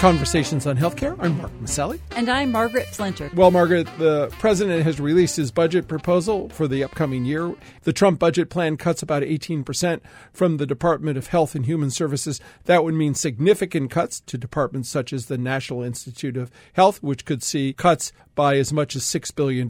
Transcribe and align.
Conversations 0.00 0.66
on 0.66 0.78
Healthcare. 0.78 1.14
I'm 1.20 1.36
Mark 1.36 1.52
Masselli. 1.60 2.00
And 2.16 2.30
I'm 2.30 2.50
Margaret 2.50 2.86
Flinter. 2.86 3.30
Well, 3.34 3.50
Margaret, 3.50 3.86
the 3.98 4.28
president 4.38 4.82
has 4.84 4.98
released 4.98 5.36
his 5.36 5.50
budget 5.50 5.88
proposal 5.88 6.48
for 6.48 6.66
the 6.66 6.82
upcoming 6.82 7.26
year. 7.26 7.54
The 7.82 7.92
Trump 7.92 8.18
budget 8.18 8.48
plan 8.48 8.78
cuts 8.78 9.02
about 9.02 9.22
18% 9.22 10.00
from 10.32 10.56
the 10.56 10.64
Department 10.64 11.18
of 11.18 11.26
Health 11.26 11.54
and 11.54 11.66
Human 11.66 11.90
Services. 11.90 12.40
That 12.64 12.82
would 12.82 12.94
mean 12.94 13.12
significant 13.12 13.90
cuts 13.90 14.20
to 14.20 14.38
departments 14.38 14.88
such 14.88 15.12
as 15.12 15.26
the 15.26 15.36
National 15.36 15.82
Institute 15.82 16.38
of 16.38 16.50
Health, 16.72 17.02
which 17.02 17.26
could 17.26 17.42
see 17.42 17.74
cuts 17.74 18.10
by 18.34 18.56
as 18.56 18.72
much 18.72 18.96
as 18.96 19.02
$6 19.02 19.34
billion. 19.34 19.68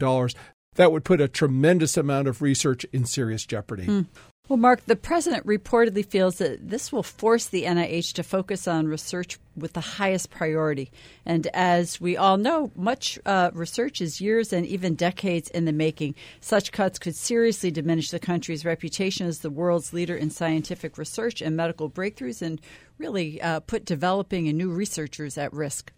That 0.75 0.93
would 0.93 1.03
put 1.03 1.19
a 1.19 1.27
tremendous 1.27 1.97
amount 1.97 2.29
of 2.29 2.41
research 2.41 2.85
in 2.93 3.03
serious 3.03 3.45
jeopardy. 3.45 3.85
Mm. 3.85 4.05
Well, 4.49 4.57
Mark, 4.57 4.85
the 4.85 4.97
president 4.97 5.45
reportedly 5.45 6.05
feels 6.05 6.39
that 6.39 6.69
this 6.69 6.91
will 6.91 7.03
force 7.03 7.45
the 7.45 7.63
NIH 7.63 8.11
to 8.13 8.23
focus 8.23 8.67
on 8.67 8.85
research 8.85 9.39
with 9.55 9.71
the 9.71 9.79
highest 9.79 10.29
priority. 10.29 10.91
And 11.25 11.47
as 11.53 12.01
we 12.01 12.17
all 12.17 12.35
know, 12.35 12.69
much 12.75 13.17
uh, 13.25 13.51
research 13.53 14.01
is 14.01 14.19
years 14.19 14.51
and 14.51 14.65
even 14.65 14.95
decades 14.95 15.49
in 15.49 15.63
the 15.63 15.71
making. 15.71 16.15
Such 16.41 16.73
cuts 16.73 16.99
could 16.99 17.15
seriously 17.15 17.71
diminish 17.71 18.09
the 18.09 18.19
country's 18.19 18.65
reputation 18.65 19.25
as 19.25 19.39
the 19.39 19.49
world's 19.49 19.93
leader 19.93 20.17
in 20.17 20.29
scientific 20.29 20.97
research 20.97 21.41
and 21.41 21.55
medical 21.55 21.89
breakthroughs 21.89 22.41
and 22.41 22.59
really 22.97 23.41
uh, 23.41 23.61
put 23.61 23.85
developing 23.85 24.49
and 24.49 24.57
new 24.57 24.69
researchers 24.69 25.37
at 25.37 25.53
risk. 25.53 25.93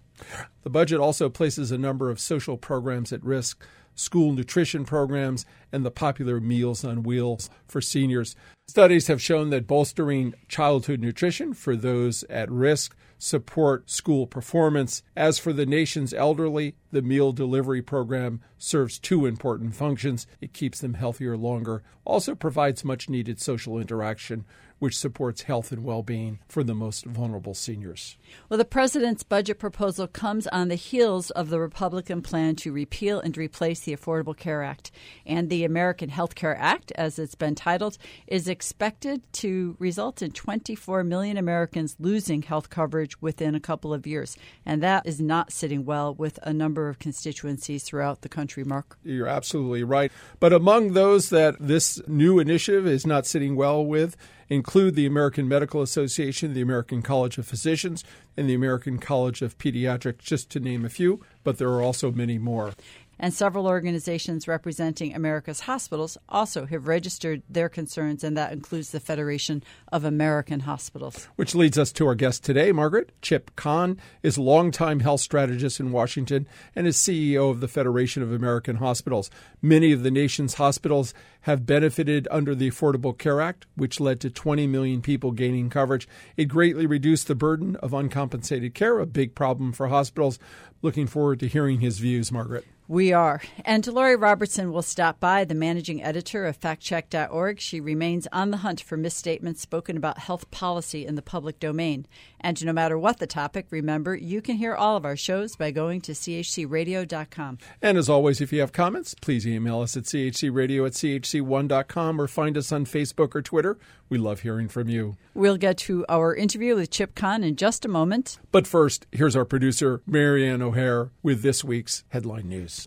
The 0.62 0.70
budget 0.70 1.00
also 1.00 1.28
places 1.28 1.72
a 1.72 1.78
number 1.80 2.12
of 2.12 2.20
social 2.20 2.58
programs 2.58 3.12
at 3.12 3.24
risk 3.24 3.66
school 3.96 4.32
nutrition 4.32 4.86
programs, 4.86 5.46
and 5.72 5.86
the 5.86 5.92
popular 5.92 6.40
Meals 6.40 6.84
on 6.84 7.04
Wheels 7.04 7.50
for 7.68 7.82
seniors. 7.82 8.36
Studies 8.68 9.08
have 9.08 9.22
shown 9.22 9.50
that 9.50 9.68
bolstering 9.68 10.34
childhood 10.48 11.00
nutrition 11.00 11.54
for 11.54 11.76
those 11.76 12.24
at 12.24 12.50
risk 12.50 12.96
support 13.24 13.90
school 13.90 14.28
performance. 14.28 15.02
As 15.16 15.40
for 15.40 15.54
the 15.54 15.66
nation's 15.66 16.14
elderly, 16.14 16.76
the 16.92 17.02
meal 17.02 17.32
delivery 17.32 17.82
program 17.82 18.42
serves 18.58 19.00
two 19.00 19.26
important 19.26 19.76
functions. 19.76 20.28
It 20.42 20.54
keeps 20.54 20.82
them 20.82 20.96
healthier 20.96 21.38
longer, 21.38 21.84
also 22.04 22.36
provides 22.36 22.84
much 22.84 23.10
needed 23.10 23.40
social 23.40 23.80
interaction 23.80 24.44
which 24.80 24.98
supports 24.98 25.44
health 25.44 25.72
and 25.72 25.84
well 25.84 26.04
being 26.04 26.40
for 26.48 26.64
the 26.64 26.76
most 26.76 27.06
vulnerable 27.06 27.54
seniors. 27.54 28.18
Well, 28.50 28.58
the 28.58 28.66
president's 28.66 29.24
budget 29.24 29.60
proposal 29.60 30.08
comes 30.08 30.48
on 30.48 30.68
the 30.68 30.76
heels 30.76 31.30
of 31.32 31.50
the 31.50 31.60
Republican 31.60 32.22
plan 32.22 32.56
to 32.58 32.72
repeal 32.72 33.20
and 33.20 33.38
replace 33.38 33.82
the 33.82 33.96
Affordable 33.96 34.36
Care 34.36 34.64
Act. 34.64 34.92
And 35.26 35.50
the 35.50 35.64
American 35.64 36.10
Health 36.10 36.36
Care 36.36 36.58
Act, 36.58 36.92
as 36.96 37.20
it's 37.20 37.36
been 37.36 37.56
titled, 37.56 37.98
is 38.28 38.48
expected 38.48 39.22
to 39.34 39.76
result 39.80 40.22
in 40.22 40.32
24 40.32 41.04
million 41.04 41.38
Americans 41.38 41.96
losing 42.00 42.42
health 42.42 42.70
coverage 42.70 43.22
within 43.22 43.56
a 43.56 43.60
couple 43.60 43.94
of 43.94 44.08
years. 44.08 44.38
And 44.66 44.82
that 44.84 45.06
is 45.06 45.22
not 45.22 45.52
sitting 45.52 45.86
well 45.86 46.14
with 46.14 46.40
a 46.44 46.54
number 46.54 46.90
of 46.90 47.00
constituencies 47.00 47.84
throughout 47.84 48.22
the 48.22 48.30
country, 48.30 48.64
Mark. 48.64 48.98
You're 49.04 49.28
absolutely 49.28 49.84
right. 49.84 50.12
But 50.40 50.54
among 50.54 50.94
those 50.94 51.30
that 51.30 51.56
this 51.60 52.02
new 52.08 52.40
initiative 52.40 52.88
is 52.88 53.06
not 53.06 53.26
sitting 53.26 53.56
well 53.56 53.86
with, 53.86 54.18
include 54.50 54.96
the 54.96 55.06
American 55.06 55.48
Medical 55.48 55.82
Association, 55.82 56.54
the 56.54 56.62
American 56.62 57.02
College 57.02 57.38
of 57.38 57.46
Physicians, 57.46 58.04
and 58.36 58.50
the 58.50 58.54
American 58.54 59.00
College 59.00 59.42
of 59.42 59.58
Pediatrics, 59.58 60.20
just 60.20 60.50
to 60.52 60.60
name 60.60 60.86
a 60.86 60.90
few, 60.90 61.24
but 61.44 61.58
there 61.58 61.70
are 61.70 61.82
also 61.82 62.12
many 62.12 62.38
more 62.38 62.74
and 63.20 63.34
several 63.34 63.68
organizations 63.68 64.48
representing 64.48 65.14
America's 65.14 65.62
hospitals 65.62 66.18
also 66.30 66.66
have 66.66 66.88
registered 66.88 67.44
their 67.50 67.70
concerns, 67.70 68.24
and 68.24 68.36
that 68.38 68.52
includes 68.52 68.92
the 68.92 69.00
Federation 69.00 69.64
of 69.92 70.04
American 70.04 70.62
Hospitals. 70.62 71.28
Which 71.36 71.56
leads 71.56 71.78
us 71.78 71.92
to 71.94 72.08
our 72.08 72.16
guest 72.16 72.44
today, 72.44 72.72
Margaret. 72.72 73.12
Chip 73.22 73.56
Kahn 73.56 74.00
is 74.22 74.38
a 74.38 74.42
longtime 74.42 75.02
health 75.02 75.22
strategist 75.22 75.80
in 75.80 75.92
Washington 75.92 76.48
and 76.76 76.88
is 76.88 76.98
CEO 76.98 77.50
of 77.50 77.60
the 77.60 77.68
Federation 77.68 78.24
of 78.24 78.32
American 78.32 78.78
Hospitals. 78.78 79.30
Many 79.62 79.92
of 79.92 80.04
the 80.04 80.12
nation's 80.12 80.56
hospitals 80.56 81.14
have 81.42 81.66
benefited 81.66 82.28
under 82.32 82.56
the 82.56 82.70
Affordable 82.70 83.18
Care 83.18 83.42
Act, 83.42 83.66
which 83.76 84.00
led 84.00 84.20
to 84.22 84.30
20 84.30 84.66
million 84.68 85.02
people 85.02 85.32
gaining 85.32 85.70
coverage. 85.70 86.08
It 86.38 86.46
greatly 86.46 86.86
reduced 86.86 87.28
the 87.28 87.36
burden 87.36 87.76
of 87.78 87.94
uncompensated 87.94 88.74
care, 88.74 89.00
a 89.00 89.06
big 89.06 89.36
problem 89.36 89.74
for 89.74 89.88
hospitals. 89.88 90.40
Looking 90.82 91.08
forward 91.08 91.40
to 91.42 91.48
hearing 91.48 91.80
his 91.80 92.00
views, 92.00 92.32
Margaret. 92.32 92.66
We 92.88 93.14
are. 93.14 93.42
And 93.64 93.88
Lori 93.88 94.18
Robertson 94.18 94.74
will 94.74 94.82
stop 94.82 95.20
by, 95.22 95.46
the 95.46 95.56
managing 95.56 96.04
editor 96.04 96.46
of 96.46 96.60
factcheck.org. 96.60 97.62
She 97.62 97.80
remains 97.80 98.28
on 98.34 98.52
the 98.52 98.58
hunt 98.58 98.82
for 98.82 98.98
misstatements 98.98 99.62
spoken 99.62 99.96
about 99.96 100.18
health 100.18 100.52
policy 100.52 101.06
in 101.06 101.16
the 101.16 101.22
public 101.22 101.62
domain. 101.62 102.06
And 102.42 102.64
no 102.66 102.74
matter 102.74 103.00
what 103.00 103.20
the 103.20 103.28
topic, 103.28 103.68
remember, 103.70 104.16
you 104.16 104.42
can 104.42 104.58
hear 104.58 104.76
all 104.76 104.98
of 104.98 105.06
our 105.06 105.16
shows 105.16 105.56
by 105.56 105.72
going 105.72 106.02
to 106.02 106.12
chcradio.com. 106.12 107.58
And 107.82 107.98
as 107.98 108.10
always, 108.10 108.42
if 108.42 108.52
you 108.52 108.60
have 108.60 108.74
comments, 108.74 109.16
please 109.16 109.48
email 109.48 109.80
us 109.80 109.96
at 109.96 110.04
chcradio 110.04 110.86
at 110.86 110.92
chc1.com 110.92 112.20
or 112.20 112.28
find 112.28 112.58
us 112.58 112.74
on 112.74 112.86
Facebook 112.86 113.34
or 113.34 113.42
Twitter. 113.42 113.78
We 114.14 114.20
love 114.20 114.42
hearing 114.42 114.68
from 114.68 114.90
you. 114.90 115.18
We'll 115.34 115.58
get 115.58 115.76
to 115.90 116.06
our 116.08 116.36
interview 116.36 116.76
with 116.76 116.92
Chip 116.92 117.16
Kahn 117.16 117.44
in 117.44 117.56
just 117.56 117.84
a 117.84 117.88
moment. 117.88 118.38
But 118.52 118.68
first, 118.68 119.08
here's 119.12 119.36
our 119.36 119.44
producer, 119.44 120.04
Marianne 120.06 120.62
O'Hare, 120.62 121.10
with 121.24 121.42
this 121.42 121.64
week's 121.64 122.04
headline 122.10 122.48
news. 122.48 122.86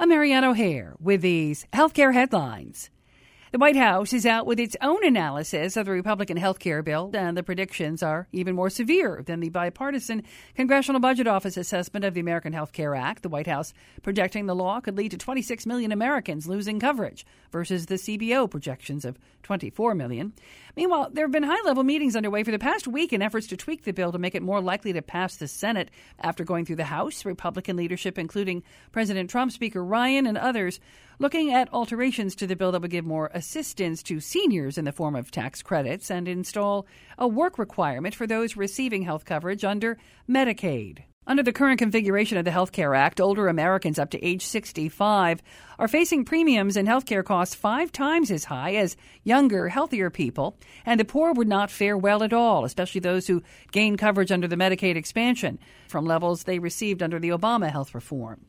I'm 0.00 0.08
Marianne 0.08 0.44
O'Hare 0.44 0.94
with 0.98 1.20
these 1.20 1.66
healthcare 1.74 2.14
headlines. 2.14 2.88
The 3.50 3.58
White 3.58 3.76
House 3.76 4.12
is 4.12 4.26
out 4.26 4.44
with 4.44 4.60
its 4.60 4.76
own 4.82 5.02
analysis 5.02 5.78
of 5.78 5.86
the 5.86 5.92
Republican 5.92 6.36
health 6.36 6.58
care 6.58 6.82
bill, 6.82 7.10
and 7.14 7.34
the 7.34 7.42
predictions 7.42 8.02
are 8.02 8.28
even 8.30 8.54
more 8.54 8.68
severe 8.68 9.22
than 9.24 9.40
the 9.40 9.48
bipartisan 9.48 10.24
Congressional 10.54 11.00
Budget 11.00 11.26
Office 11.26 11.56
assessment 11.56 12.04
of 12.04 12.12
the 12.12 12.20
American 12.20 12.52
Health 12.52 12.74
Care 12.74 12.94
Act. 12.94 13.22
The 13.22 13.30
White 13.30 13.46
House 13.46 13.72
projecting 14.02 14.44
the 14.44 14.54
law 14.54 14.80
could 14.80 14.98
lead 14.98 15.12
to 15.12 15.16
26 15.16 15.64
million 15.64 15.92
Americans 15.92 16.46
losing 16.46 16.78
coverage 16.78 17.24
versus 17.50 17.86
the 17.86 17.94
CBO 17.94 18.50
projections 18.50 19.06
of 19.06 19.18
24 19.44 19.94
million. 19.94 20.34
Meanwhile, 20.76 21.08
there 21.14 21.24
have 21.24 21.32
been 21.32 21.42
high 21.42 21.62
level 21.64 21.84
meetings 21.84 22.16
underway 22.16 22.44
for 22.44 22.50
the 22.50 22.58
past 22.58 22.86
week 22.86 23.14
in 23.14 23.22
efforts 23.22 23.46
to 23.46 23.56
tweak 23.56 23.84
the 23.84 23.94
bill 23.94 24.12
to 24.12 24.18
make 24.18 24.34
it 24.34 24.42
more 24.42 24.60
likely 24.60 24.92
to 24.92 25.00
pass 25.00 25.36
the 25.36 25.48
Senate 25.48 25.90
after 26.20 26.44
going 26.44 26.66
through 26.66 26.76
the 26.76 26.84
House. 26.84 27.24
Republican 27.24 27.76
leadership, 27.76 28.18
including 28.18 28.62
President 28.92 29.30
Trump, 29.30 29.52
Speaker 29.52 29.82
Ryan, 29.82 30.26
and 30.26 30.36
others, 30.36 30.80
looking 31.18 31.52
at 31.52 31.72
alterations 31.72 32.34
to 32.36 32.46
the 32.46 32.56
bill 32.56 32.72
that 32.72 32.82
would 32.82 32.90
give 32.90 33.04
more 33.04 33.30
assistance 33.34 34.02
to 34.04 34.20
seniors 34.20 34.78
in 34.78 34.84
the 34.84 34.92
form 34.92 35.16
of 35.16 35.30
tax 35.30 35.62
credits 35.62 36.10
and 36.10 36.28
install 36.28 36.86
a 37.18 37.26
work 37.26 37.58
requirement 37.58 38.14
for 38.14 38.26
those 38.26 38.56
receiving 38.56 39.02
health 39.02 39.24
coverage 39.24 39.64
under 39.64 39.98
Medicaid. 40.28 41.02
Under 41.28 41.42
the 41.42 41.52
current 41.52 41.78
configuration 41.78 42.38
of 42.38 42.46
the 42.46 42.50
Health 42.50 42.72
Care 42.72 42.94
Act, 42.94 43.20
older 43.20 43.48
Americans 43.48 43.98
up 43.98 44.08
to 44.12 44.24
age 44.24 44.46
65 44.46 45.42
are 45.78 45.86
facing 45.86 46.24
premiums 46.24 46.74
and 46.74 46.88
health 46.88 47.04
care 47.04 47.22
costs 47.22 47.54
five 47.54 47.92
times 47.92 48.30
as 48.30 48.44
high 48.44 48.76
as 48.76 48.96
younger, 49.24 49.68
healthier 49.68 50.08
people, 50.08 50.56
and 50.86 50.98
the 50.98 51.04
poor 51.04 51.34
would 51.34 51.46
not 51.46 51.70
fare 51.70 51.98
well 51.98 52.22
at 52.22 52.32
all, 52.32 52.64
especially 52.64 53.02
those 53.02 53.26
who 53.26 53.42
gain 53.72 53.98
coverage 53.98 54.32
under 54.32 54.48
the 54.48 54.56
Medicaid 54.56 54.96
expansion 54.96 55.58
from 55.86 56.06
levels 56.06 56.44
they 56.44 56.58
received 56.58 57.02
under 57.02 57.18
the 57.18 57.28
Obama 57.28 57.70
health 57.70 57.94
reform. 57.94 58.40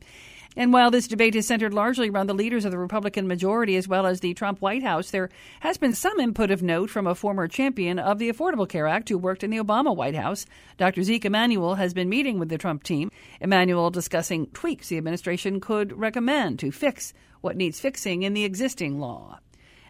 And 0.56 0.72
while 0.72 0.90
this 0.90 1.06
debate 1.06 1.36
is 1.36 1.46
centered 1.46 1.72
largely 1.72 2.08
around 2.10 2.26
the 2.26 2.34
leaders 2.34 2.64
of 2.64 2.72
the 2.72 2.78
Republican 2.78 3.28
majority 3.28 3.76
as 3.76 3.86
well 3.86 4.04
as 4.04 4.18
the 4.18 4.34
Trump 4.34 4.60
White 4.60 4.82
House, 4.82 5.10
there 5.10 5.30
has 5.60 5.78
been 5.78 5.94
some 5.94 6.18
input 6.18 6.50
of 6.50 6.60
note 6.60 6.90
from 6.90 7.06
a 7.06 7.14
former 7.14 7.46
champion 7.46 8.00
of 8.00 8.18
the 8.18 8.30
Affordable 8.30 8.68
Care 8.68 8.88
Act 8.88 9.08
who 9.08 9.16
worked 9.16 9.44
in 9.44 9.50
the 9.50 9.58
Obama 9.58 9.94
White 9.94 10.16
House. 10.16 10.46
Dr. 10.76 11.04
Zeke 11.04 11.26
Emanuel 11.26 11.76
has 11.76 11.94
been 11.94 12.08
meeting 12.08 12.40
with 12.40 12.48
the 12.48 12.58
Trump 12.58 12.82
team. 12.82 13.12
Emanuel 13.40 13.90
discussing 13.90 14.48
tweaks 14.48 14.88
the 14.88 14.98
administration 14.98 15.60
could 15.60 15.96
recommend 15.96 16.58
to 16.58 16.72
fix 16.72 17.14
what 17.42 17.56
needs 17.56 17.78
fixing 17.78 18.24
in 18.24 18.34
the 18.34 18.44
existing 18.44 18.98
law. 18.98 19.38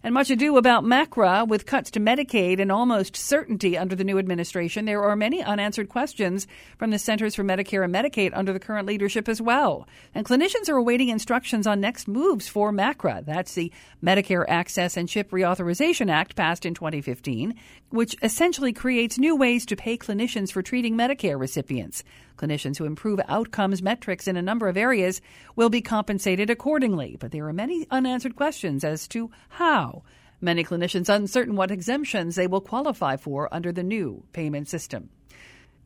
And 0.03 0.15
much 0.15 0.31
ado 0.31 0.57
about 0.57 0.83
MACRA 0.83 1.47
with 1.47 1.67
cuts 1.67 1.91
to 1.91 2.01
Medicaid 2.01 2.59
and 2.59 2.73
almost 2.73 3.17
certainty 3.17 3.77
under 3.77 3.95
the 3.95 4.03
new 4.03 4.19
administration. 4.19 4.87
There 4.87 5.03
are 5.03 5.15
many 5.15 5.43
unanswered 5.43 5.91
questions 5.91 6.47
from 6.79 6.91
the 6.91 6.99
Centers 6.99 7.35
for 7.35 7.45
Medicare 7.45 7.85
and 7.85 7.95
Medicaid 7.95 8.31
under 8.33 8.55
the 8.55 8.61
current 8.61 8.87
leadership 8.87 9.29
as 9.29 9.43
well. 9.43 9.87
And 10.15 10.25
clinicians 10.25 10.71
are 10.71 10.77
awaiting 10.77 11.11
instructions 11.11 11.67
on 11.67 11.83
next 11.83 12.09
moves 12.09 12.49
for 12.49 12.73
MACRA. 12.73 13.27
That's 13.27 13.53
the 13.53 13.71
Medicare 14.03 14.47
Access 14.49 14.97
and 14.97 15.07
Chip 15.07 15.31
Reauthorization 15.33 16.11
Act 16.11 16.35
passed 16.35 16.65
in 16.65 16.73
2015, 16.73 17.55
which 17.91 18.17
essentially 18.23 18.73
creates 18.73 19.19
new 19.19 19.37
ways 19.37 19.67
to 19.67 19.77
pay 19.77 19.99
clinicians 19.99 20.51
for 20.51 20.63
treating 20.63 20.97
Medicare 20.97 21.39
recipients. 21.39 22.05
Clinicians 22.41 22.79
who 22.79 22.87
improve 22.87 23.21
outcomes 23.29 23.83
metrics 23.83 24.27
in 24.27 24.37
a 24.39 24.43
number 24.43 24.67
of 24.69 24.79
areas 24.79 25.21
will 25.57 25.69
be 25.69 25.83
compensated 25.83 26.49
accordingly, 26.49 27.17
but 27.21 27.33
there 27.33 27.47
are 27.47 27.53
many 27.53 27.87
unanswered 27.91 28.35
questions 28.35 28.83
as 28.83 29.07
to 29.09 29.31
how. 29.51 30.03
Many 30.41 30.65
clinicians 30.65 31.11
uncertain 31.11 31.55
what 31.55 31.71
exemptions 31.71 32.37
they 32.37 32.47
will 32.47 32.63
qualify 32.63 33.19
for 33.19 33.53
under 33.53 33.73
the 33.73 33.83
new 33.83 34.25
payment 34.33 34.69
system. 34.69 35.11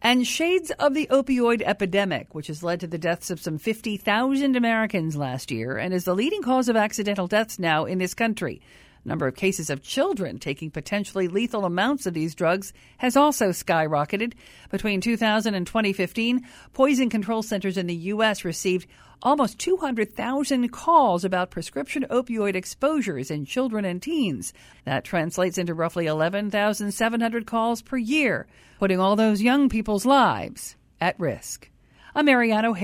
and 0.05 0.27
shades 0.27 0.71
of 0.73 0.93
the 0.93 1.09
opioid 1.11 1.63
epidemic, 1.63 2.35
which 2.35 2.49
has 2.49 2.63
led 2.63 2.79
to 2.79 2.87
the 2.87 2.99
deaths 2.99 3.31
of 3.31 3.41
some 3.41 3.57
50,000 3.57 4.55
Americans 4.55 5.17
last 5.17 5.51
year 5.51 5.79
and 5.79 5.95
is 5.95 6.05
the 6.05 6.15
leading 6.15 6.43
cause 6.43 6.69
of 6.69 6.77
accidental 6.77 7.27
deaths 7.27 7.59
now 7.59 7.87
in 7.87 7.99
this 7.99 8.13
country. 8.13 8.61
Number 9.05 9.27
of 9.27 9.37
cases 9.37 9.69
of 9.69 9.83
children 9.83 10.39
taking 10.39 10.71
potentially 10.71 11.29
lethal 11.29 11.65
amounts 11.65 12.07
of 12.07 12.15
these 12.15 12.35
drugs 12.35 12.73
has 12.97 13.17
also 13.17 13.51
skyrocketed. 13.51 14.33
Between 14.71 15.01
2000 15.01 15.55
and 15.55 15.67
2015, 15.67 16.47
poison 16.73 17.11
control 17.11 17.43
centers 17.43 17.77
in 17.77 17.87
the 17.87 17.95
U.S. 17.95 18.45
received 18.45 18.89
almost 19.23 19.59
200,000 19.59 20.69
calls 20.71 21.25
about 21.25 21.51
prescription 21.51 22.07
opioid 22.11 22.55
exposures 22.55 23.31
in 23.31 23.45
children 23.45 23.85
and 23.85 24.01
teens. 24.01 24.53
That 24.85 25.05
translates 25.05 25.59
into 25.59 25.75
roughly 25.75 26.07
11,700 26.07 27.47
calls 27.47 27.83
per 27.83 27.97
year, 27.97 28.47
putting 28.79 29.01
all 29.01 29.17
those 29.17 29.43
young 29.43 29.69
people's 29.69 30.07
lives 30.07 30.77
at 31.01 31.19
risk. 31.21 31.71
I'm 32.15 32.27
Marianne 32.27 32.75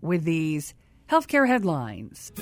with 0.00 0.24
these 0.24 0.74
healthcare 1.08 1.46
headlines. 1.46 2.32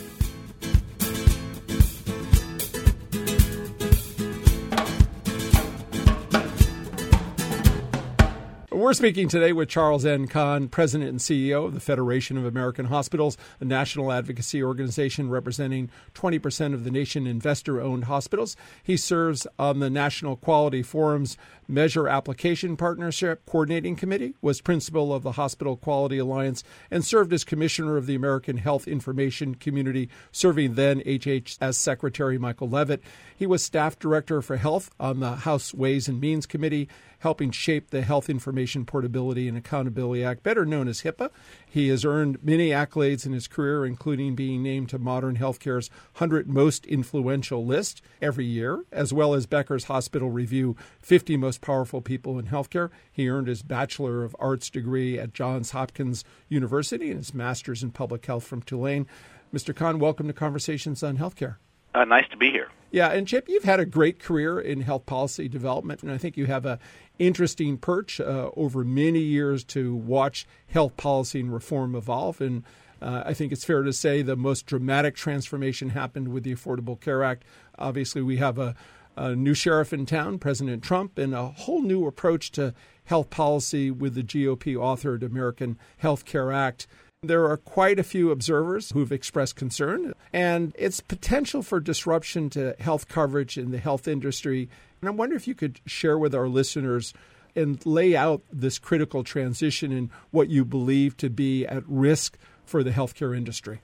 We're 8.79 8.93
speaking 8.93 9.27
today 9.29 9.53
with 9.53 9.69
Charles 9.69 10.07
N. 10.07 10.29
Kahn, 10.29 10.69
President 10.69 11.11
and 11.11 11.19
CEO 11.19 11.67
of 11.67 11.75
the 11.75 11.81
Federation 11.81 12.39
of 12.39 12.45
American 12.45 12.87
Hospitals, 12.87 13.37
a 13.59 13.65
national 13.65 14.13
advocacy 14.13 14.63
organization 14.63 15.29
representing 15.31 15.91
20% 16.15 16.75
of 16.75 16.85
the 16.85 16.91
nation 16.93 17.27
investor 17.27 17.81
owned 17.81 18.05
hospitals. 18.05 18.57
He 18.81 18.97
serves 18.97 19.49
on 19.59 19.81
the 19.81 19.91
National 19.91 20.37
Quality 20.37 20.85
Forum's 20.85 21.37
Measure 21.67 22.07
Application 22.07 22.77
Partnership 22.77 23.45
Coordinating 23.47 23.97
Committee, 23.97 24.35
was 24.41 24.61
principal 24.61 25.13
of 25.13 25.25
the 25.25 25.33
Hospital 25.33 25.77
Quality 25.77 26.19
Alliance, 26.19 26.63
and 26.89 27.05
served 27.05 27.33
as 27.33 27.43
commissioner 27.43 27.97
of 27.97 28.07
the 28.07 28.15
American 28.15 28.59
Health 28.59 28.87
Information 28.87 29.57
Community, 29.57 30.09
serving 30.31 30.75
then 30.75 31.01
HHS 31.01 31.75
Secretary 31.75 32.39
Michael 32.39 32.69
Leavitt. 32.69 33.03
He 33.37 33.45
was 33.45 33.65
staff 33.65 33.99
director 33.99 34.41
for 34.41 34.57
health 34.57 34.89
on 35.01 35.19
the 35.19 35.35
House 35.35 35.75
Ways 35.75 36.09
and 36.09 36.21
Means 36.21 36.47
Committee 36.47 36.89
helping 37.19 37.51
shape 37.51 37.91
the 37.91 38.03
Health 38.03 38.31
Information 38.31 38.85
Portability 38.85 39.49
and 39.49 39.57
Accountability 39.57 40.25
Act, 40.25 40.43
better 40.43 40.65
known 40.65 40.89
as 40.89 41.03
HIPAA. 41.03 41.31
He 41.69 41.89
has 41.89 42.05
earned 42.05 42.43
many 42.43 42.71
accolades 42.71 43.27
in 43.27 43.33
his 43.33 43.49
career, 43.49 43.85
including 43.85 44.35
being 44.35 44.63
named 44.63 44.89
to 44.91 44.99
Modern 44.99 45.37
Healthcare's 45.37 45.91
100 46.15 46.49
Most 46.49 46.87
Influential 46.87 47.65
list 47.65 48.03
every 48.23 48.45
year, 48.45 48.85
as 48.93 49.13
well 49.13 49.35
as 49.35 49.47
Becker's 49.47 49.85
Hospital 49.85 50.31
Review 50.31 50.77
50 51.01 51.37
Most 51.37 51.61
Powerful 51.61 52.01
People 52.01 52.39
in 52.39 52.47
Healthcare. 52.47 52.91
He 53.11 53.29
earned 53.29 53.49
his 53.49 53.63
Bachelor 53.63 54.25
of 54.25 54.37
Arts 54.39 54.71
degree 54.71 55.19
at 55.19 55.35
Johns 55.35 55.73
Hopkins 55.73 56.25
University 56.49 57.11
and 57.11 57.19
his 57.19 57.35
Master's 57.35 57.83
in 57.83 57.91
Public 57.91 58.25
Health 58.25 58.45
from 58.45 58.63
Tulane. 58.63 59.07
Mr. 59.53 59.75
Kahn, 59.75 59.99
welcome 59.99 60.27
to 60.27 60.33
Conversations 60.33 61.03
on 61.03 61.17
Healthcare. 61.17 61.57
Uh, 61.95 62.05
nice 62.05 62.29
to 62.29 62.37
be 62.37 62.51
here. 62.51 62.69
Yeah, 62.91 63.09
and 63.09 63.29
Chip, 63.29 63.49
you've 63.49 63.65
had 63.65 63.81
a 63.81 63.85
great 63.85 64.19
career 64.19 64.59
in 64.59 64.81
health 64.81 65.05
policy 65.05 65.47
development, 65.47 66.03
and 66.03 66.11
I 66.11 66.17
think 66.17 66.37
you 66.37 66.47
have 66.47 66.65
a 66.65 66.79
interesting 67.19 67.77
perch 67.77 68.21
uh, 68.21 68.51
over 68.57 68.85
many 68.85 69.21
years 69.21 69.63
to 69.65 69.95
watch 69.95 70.47
health 70.69 70.97
policy 70.97 71.41
and 71.41 71.53
reform 71.53 71.95
evolve. 71.95 72.41
And 72.41 72.65
uh, 73.03 73.25
I 73.27 73.35
think 73.35 73.53
it's 73.53 73.65
fair 73.65 73.83
to 73.83 73.93
say 73.93 74.23
the 74.23 74.37
most 74.37 74.67
dramatic 74.67 75.15
transformation 75.17 75.91
happened 75.91 76.29
with 76.29 76.45
the 76.45 76.55
Affordable 76.55 76.99
Care 76.99 77.23
Act. 77.23 77.45
Obviously, 77.79 78.23
we 78.23 78.39
have 78.39 78.59
a, 78.59 78.75
a 79.17 79.35
new 79.35 79.55
sheriff 79.55 79.93
in 79.93 80.07
town, 80.07 80.39
President 80.39 80.83
Trump, 80.83 81.19
and 81.19 81.35
a 81.35 81.49
whole 81.49 81.83
new 81.83 82.07
approach 82.07 82.51
to 82.53 82.73
health 83.05 83.29
policy 83.31 83.91
with 83.91 84.15
the 84.15 84.23
GOP 84.23 84.75
authored 84.77 85.23
American 85.23 85.79
Health 85.99 86.25
Care 86.25 86.53
Act. 86.53 86.87
There 87.23 87.51
are 87.51 87.57
quite 87.57 87.99
a 87.99 88.05
few 88.05 88.31
observers 88.31 88.93
who've 88.93 89.11
expressed 89.11 89.57
concern, 89.57 90.15
and 90.33 90.73
its 90.79 91.01
potential 91.01 91.63
for 91.63 91.81
disruption 91.81 92.49
to 92.51 92.77
health 92.79 93.09
coverage 93.09 93.59
in 93.59 93.73
the 93.73 93.79
health 93.79 94.07
industry. 94.07 94.69
And 95.01 95.09
I 95.09 95.11
wonder 95.11 95.35
if 95.35 95.49
you 95.49 95.57
could 95.57 95.81
share 95.85 96.17
with 96.17 96.33
our 96.33 96.47
listeners 96.47 97.13
and 97.57 97.85
lay 97.85 98.15
out 98.15 98.43
this 98.53 98.79
critical 98.79 99.25
transition 99.25 99.91
and 99.91 100.11
what 100.31 100.49
you 100.49 100.65
believe 100.65 101.17
to 101.17 101.29
be 101.29 101.67
at 101.67 101.83
risk 101.89 102.39
for 102.65 102.85
the 102.85 102.93
healthcare 102.93 103.37
industry. 103.37 103.81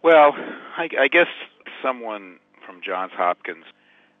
Well, 0.00 0.34
I, 0.76 0.88
I 0.96 1.08
guess 1.08 1.26
someone 1.82 2.38
from 2.64 2.82
Johns 2.86 3.10
Hopkins 3.16 3.64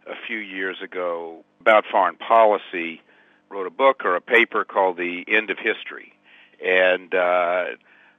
a 0.08 0.16
few 0.26 0.38
years 0.38 0.78
ago 0.82 1.44
about 1.60 1.84
foreign 1.88 2.16
policy 2.16 3.00
wrote 3.48 3.68
a 3.68 3.70
book 3.70 4.04
or 4.04 4.16
a 4.16 4.20
paper 4.20 4.64
called 4.64 4.96
The 4.96 5.24
End 5.28 5.50
of 5.50 5.58
History 5.58 6.17
and 6.64 7.14
uh, 7.14 7.64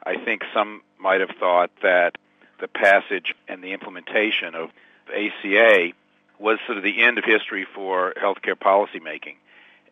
I 0.03 0.15
think 0.23 0.43
some 0.53 0.81
might 0.99 1.21
have 1.21 1.31
thought 1.39 1.71
that 1.81 2.17
the 2.59 2.67
passage 2.67 3.33
and 3.47 3.63
the 3.63 3.73
implementation 3.73 4.55
of 4.55 4.69
ACA 5.09 5.91
was 6.39 6.57
sort 6.65 6.77
of 6.77 6.83
the 6.83 7.03
end 7.03 7.17
of 7.17 7.25
history 7.25 7.65
for 7.75 8.13
healthcare 8.21 8.55
policymaking. 8.55 9.35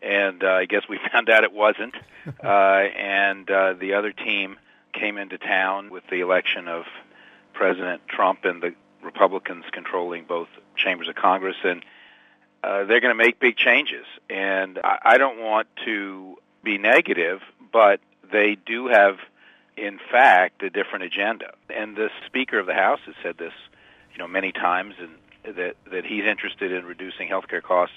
And 0.02 0.44
uh, 0.44 0.48
I 0.48 0.66
guess 0.66 0.84
we 0.88 1.00
found 1.12 1.30
out 1.30 1.44
it 1.44 1.54
wasn't. 1.54 1.96
uh, 2.44 2.48
and 2.48 3.50
uh, 3.50 3.74
the 3.74 3.94
other 3.96 4.12
team 4.12 4.58
came 4.94 5.18
into 5.18 5.38
town 5.38 5.90
with 5.90 6.04
the 6.10 6.22
election 6.22 6.68
of 6.68 6.86
President 7.54 8.02
Trump 8.08 8.46
and 8.46 8.62
the 8.62 8.74
Republicans 9.02 9.66
controlling 9.72 10.26
both 10.26 10.48
chambers 10.76 11.08
of 11.08 11.16
Congress, 11.16 11.56
and 11.64 11.84
uh, 12.64 12.84
they're 12.86 13.00
going 13.00 13.16
to 13.16 13.24
make 13.24 13.40
big 13.40 13.58
changes. 13.58 14.06
And 14.30 14.80
I, 14.84 15.00
I 15.04 15.18
don't 15.18 15.40
want 15.40 15.68
to 15.86 16.38
be 16.64 16.78
negative, 16.78 17.42
but 17.72 18.00
they 18.32 18.56
do 18.56 18.88
have, 18.88 19.18
in 19.76 20.00
fact, 20.12 20.64
a 20.64 20.70
different 20.70 21.06
agenda. 21.06 21.54
And 21.70 21.96
the 21.96 22.10
Speaker 22.26 22.60
of 22.60 22.66
the 22.66 22.74
House 22.74 23.00
has 23.06 23.16
said 23.22 23.38
this, 23.38 23.54
you 24.14 24.20
know, 24.20 24.28
many 24.28 24.52
times, 24.52 24.96
and 25.00 25.56
that 25.56 25.76
that 25.92 26.06
he's 26.06 26.26
interested 26.26 26.72
in 26.72 26.86
reducing 26.86 27.30
healthcare 27.30 27.64
costs 27.64 27.96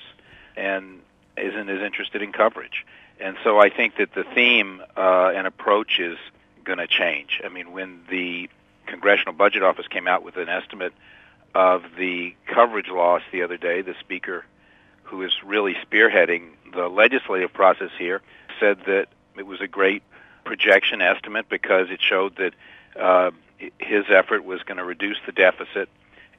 and 0.57 1.01
isn't 1.37 1.69
as 1.69 1.81
interested 1.81 2.23
in 2.23 2.33
coverage. 2.33 2.87
And 3.19 3.37
so 3.45 3.59
I 3.59 3.71
think 3.71 3.97
that 3.97 4.15
the 4.15 4.25
theme 4.25 4.83
uh, 4.97 5.33
and 5.35 5.47
approach 5.47 5.99
is 5.99 6.19
going 6.65 6.79
to 6.79 6.87
change. 6.87 7.41
I 7.45 7.49
mean, 7.49 7.73
when 7.73 8.01
the 8.09 8.49
Congressional 8.87 9.35
Budget 9.35 9.63
Office 9.63 9.87
came 9.89 10.09
out 10.09 10.23
with 10.23 10.37
an 10.37 10.49
estimate 10.49 10.93
of 11.55 11.83
the 11.97 12.35
coverage 12.47 12.89
loss 12.89 13.23
the 13.33 13.43
other 13.43 13.57
day, 13.57 13.83
the 13.83 13.95
Speaker, 14.01 14.45
who 15.05 15.23
is 15.23 15.33
really 15.45 15.75
spearheading 15.75 16.51
the 16.73 16.89
legislative 16.89 17.53
process 17.53 17.91
here, 17.99 18.23
said 18.59 18.79
that 18.87 19.09
it 19.37 19.47
was 19.47 19.61
a 19.61 19.69
great 19.69 20.03
projection 20.45 21.01
estimate 21.03 21.49
because 21.49 21.91
it 21.91 22.01
showed 22.01 22.37
that 22.37 22.55
uh, 22.99 23.31
his 23.79 24.05
effort 24.09 24.45
was 24.45 24.63
going 24.63 24.79
to 24.79 24.85
reduce 24.85 25.19
the 25.27 25.33
deficit 25.33 25.89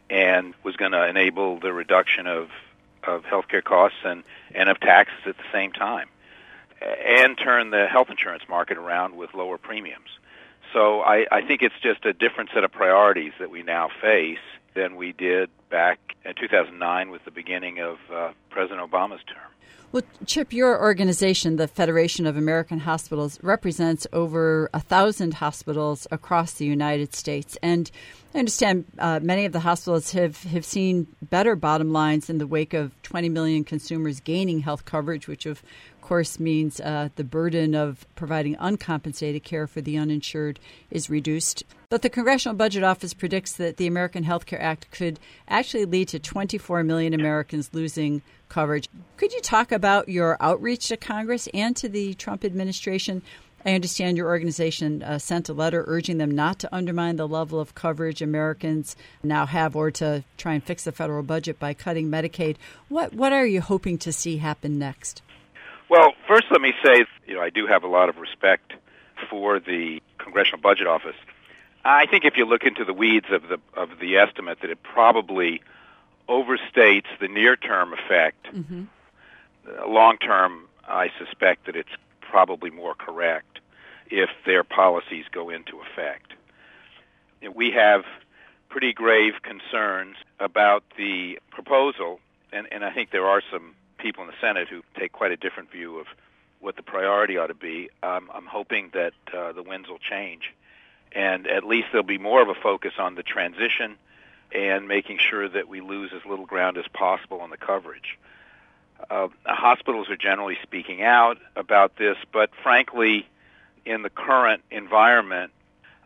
and 0.10 0.54
was 0.64 0.76
going 0.76 0.92
to 0.92 1.08
enable 1.08 1.60
the 1.60 1.72
reduction 1.72 2.28
of 2.28 2.50
of 3.04 3.24
healthcare 3.24 3.64
costs 3.64 3.98
and 4.04 4.24
and 4.54 4.70
of 4.70 4.80
taxes 4.80 5.20
at 5.26 5.38
the 5.38 5.44
same 5.52 5.72
time, 5.72 6.08
and 6.82 7.38
turn 7.38 7.72
the 7.72 7.88
health 7.88 8.10
insurance 8.10 8.44
market 8.50 8.78
around 8.78 9.16
with 9.16 9.34
lower 9.34 9.58
premiums. 9.58 10.10
So 10.74 11.02
I, 11.02 11.26
I 11.32 11.42
think 11.42 11.64
it's 11.64 11.80
just 11.82 12.06
a 12.06 12.14
different 12.14 12.52
set 12.54 12.64
of 12.64 12.72
priorities 12.72 13.34
that 13.40 13.50
we 13.50 13.64
now 13.64 13.90
face 14.02 14.40
than 14.74 14.96
we 14.96 15.12
did 15.12 15.50
back 15.72 16.00
in 16.26 16.34
2009 16.36 17.10
with 17.10 17.26
the 17.26 17.32
beginning 17.32 17.80
of 17.80 17.98
uh, 18.14 18.32
President 18.50 18.80
Obama's 18.82 19.22
term. 19.26 19.52
Well, 19.94 20.04
Chip, 20.26 20.54
your 20.54 20.80
organization, 20.80 21.58
the 21.58 21.68
Federation 21.68 22.26
of 22.26 22.38
American 22.38 22.80
Hospitals, 22.80 23.38
represents 23.44 24.08
over 24.14 24.70
a 24.74 24.80
thousand 24.80 25.34
hospitals 25.34 26.08
across 26.12 26.54
the 26.54 26.66
United 26.66 27.14
States. 27.14 27.58
And 27.62 27.92
I 28.34 28.40
understand 28.40 28.86
uh, 29.00 29.20
many 29.22 29.44
of 29.44 29.52
the 29.52 29.60
hospitals 29.60 30.14
have, 30.14 30.42
have 30.44 30.64
seen 30.64 31.08
better 31.22 31.58
bottom 31.58 31.92
lines 31.92 32.30
in 32.30 32.38
the 32.38 32.48
wake 32.48 32.74
of 32.74 32.94
20 33.02 33.28
million 33.28 33.66
consumers 33.66 34.22
gaining 34.22 34.62
health 34.62 34.86
coverage, 34.86 35.28
which 35.28 35.46
of 35.46 35.62
course 36.02 36.40
means 36.40 36.80
uh, 36.80 37.10
the 37.16 37.24
burden 37.24 37.76
of 37.76 38.06
providing 38.16 38.56
uncompensated 38.58 39.44
care 39.44 39.68
for 39.68 39.82
the 39.82 39.98
uninsured 39.98 40.60
is 40.90 41.10
reduced. 41.10 41.64
But 41.90 42.02
the 42.02 42.10
Congressional 42.10 42.56
Budget 42.56 42.84
Office 42.84 43.14
predicts 43.14 43.54
that 43.54 43.78
the 43.78 43.88
American 43.88 44.24
Health 44.24 44.46
Care 44.46 44.62
Act 44.62 44.90
could 44.92 45.20
actually 45.48 45.86
lead 45.86 46.08
to 46.10 46.20
24 46.20 46.84
million 46.84 47.14
Americans 47.14 47.70
losing 47.74 48.22
coverage. 48.50 48.88
Could 49.18 49.34
you 49.34 49.42
talk 49.42 49.72
about 49.72 50.10
your 50.10 50.38
outreach 50.40 50.88
to 50.90 50.98
Congress 50.98 51.48
and 51.54 51.76
to 51.78 51.90
the 51.90 52.14
Trump 52.16 52.44
administration? 52.44 53.22
I 53.66 53.74
understand 53.74 54.18
your 54.18 54.28
organization 54.28 55.04
uh, 55.04 55.20
sent 55.20 55.48
a 55.50 55.54
letter 55.54 55.84
urging 55.88 56.18
them 56.18 56.32
not 56.32 56.60
to 56.60 56.76
undermine 56.76 57.18
the 57.18 57.28
level 57.28 57.60
of 57.60 57.76
coverage 57.76 58.22
Americans 58.22 58.96
now 59.24 59.46
have 59.46 59.76
or 59.76 59.92
to 59.92 60.24
try 60.38 60.54
and 60.54 60.64
fix 60.64 60.86
the 60.86 60.92
federal 60.92 61.24
budget 61.24 61.60
by 61.60 61.74
cutting 61.74 62.10
Medicaid. 62.10 62.56
What 62.90 63.14
what 63.14 63.34
are 63.34 63.46
you 63.46 63.62
hoping 63.62 63.98
to 64.00 64.12
see 64.12 64.38
happen 64.38 64.80
next? 64.80 65.22
Well, 65.92 66.14
first 66.26 66.46
let 66.50 66.62
me 66.62 66.74
say, 66.82 67.04
you 67.28 67.36
know, 67.36 67.42
I 67.42 67.50
do 67.50 67.68
have 67.68 67.84
a 67.84 67.88
lot 67.88 68.08
of 68.08 68.16
respect 68.16 68.72
for 69.30 69.60
the 69.60 70.02
Congressional 70.20 70.62
Budget 70.62 70.88
Office. 70.88 71.18
I 71.84 72.06
think 72.06 72.24
if 72.24 72.38
you 72.38 72.46
look 72.46 72.64
into 72.64 72.86
the 72.86 72.94
weeds 72.94 73.26
of 73.30 73.50
the 73.50 73.60
of 73.74 74.00
the 74.00 74.16
estimate 74.16 74.62
that 74.62 74.70
it 74.70 74.82
probably 74.84 75.62
overstates 76.30 77.08
the 77.20 77.28
near-term 77.28 77.92
effect. 77.92 78.48
Mm-hmm. 78.54 78.84
Long-term, 79.86 80.70
I 80.88 81.10
suspect 81.20 81.66
that 81.66 81.76
it's 81.76 81.92
probably 82.22 82.70
more 82.70 82.96
correct 82.96 83.60
if 84.10 84.30
their 84.46 84.64
policies 84.64 85.26
go 85.30 85.50
into 85.50 85.82
effect. 85.82 86.32
We 87.54 87.72
have 87.72 88.06
pretty 88.70 88.94
grave 88.94 89.34
concerns 89.42 90.16
about 90.40 90.86
the 90.98 91.38
proposal, 91.50 92.22
and, 92.54 92.66
and 92.72 92.86
I 92.86 92.94
think 92.94 93.12
there 93.12 93.28
are 93.28 93.42
some 93.52 93.76
people 94.02 94.24
in 94.24 94.30
the 94.30 94.36
Senate 94.42 94.68
who 94.68 94.82
take 94.98 95.12
quite 95.12 95.32
a 95.32 95.38
different 95.38 95.72
view 95.72 96.00
of 96.00 96.08
what 96.60 96.76
the 96.76 96.84
priority 96.84 97.38
ought 97.38 97.48
to 97.48 97.54
be. 97.54 97.90
Um, 98.04 98.30
I'm 98.34 98.46
hoping 98.46 98.92
that 98.94 99.14
uh, 99.34 99.52
the 99.52 99.64
winds 99.64 99.90
will 99.90 100.00
change, 100.00 100.54
and 101.12 101.48
at 101.48 101.64
least 101.64 101.88
there'll 101.92 102.06
be 102.06 102.18
more 102.18 102.42
of 102.42 102.50
a 102.50 102.56
focus 102.56 102.94
on 102.98 103.16
the 103.16 103.24
transition 103.24 103.96
and 104.52 104.88
making 104.88 105.18
sure 105.18 105.48
that 105.48 105.68
we 105.68 105.82
lose 105.82 106.12
as 106.14 106.22
little 106.26 106.46
ground 106.46 106.78
as 106.78 106.88
possible 106.94 107.42
on 107.42 107.50
the 107.50 107.58
coverage. 107.58 108.18
Uh, 109.10 109.30
hospitals 109.46 110.10
are 110.10 110.18
generally 110.18 110.58
speaking 110.62 111.02
out 111.02 111.38
about 111.56 111.96
this, 111.96 112.18
but 112.32 112.52
frankly, 112.62 113.28
in 113.86 114.04
the 114.04 114.10
current 114.10 114.62
environment, 114.70 115.52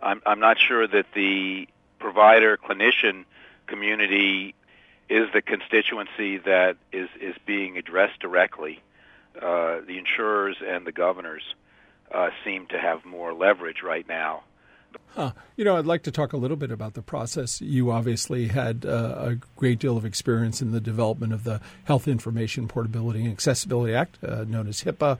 I'm, 0.01 0.21
I'm 0.25 0.39
not 0.39 0.57
sure 0.59 0.87
that 0.87 1.07
the 1.13 1.67
provider 1.99 2.57
clinician 2.57 3.25
community 3.67 4.53
is 5.09 5.27
the 5.33 5.41
constituency 5.41 6.37
that 6.37 6.77
is, 6.91 7.09
is 7.21 7.35
being 7.45 7.77
addressed 7.77 8.19
directly. 8.19 8.81
Uh, 9.35 9.81
the 9.85 9.97
insurers 9.97 10.57
and 10.65 10.87
the 10.87 10.91
governors 10.91 11.43
uh, 12.11 12.29
seem 12.43 12.67
to 12.67 12.79
have 12.79 13.05
more 13.05 13.33
leverage 13.33 13.81
right 13.83 14.07
now. 14.07 14.43
Huh. 15.09 15.31
You 15.55 15.65
know, 15.65 15.77
I'd 15.77 15.85
like 15.85 16.03
to 16.03 16.11
talk 16.11 16.33
a 16.33 16.37
little 16.37 16.57
bit 16.57 16.71
about 16.71 16.93
the 16.93 17.01
process. 17.01 17.61
You 17.61 17.91
obviously 17.91 18.47
had 18.47 18.85
uh, 18.85 19.15
a 19.17 19.35
great 19.55 19.79
deal 19.79 19.97
of 19.97 20.05
experience 20.05 20.61
in 20.61 20.71
the 20.71 20.81
development 20.81 21.33
of 21.33 21.43
the 21.43 21.61
Health 21.85 22.07
Information 22.07 22.67
Portability 22.67 23.23
and 23.23 23.31
Accessibility 23.31 23.93
Act, 23.93 24.17
uh, 24.23 24.45
known 24.45 24.67
as 24.67 24.83
HIPAA. 24.83 25.17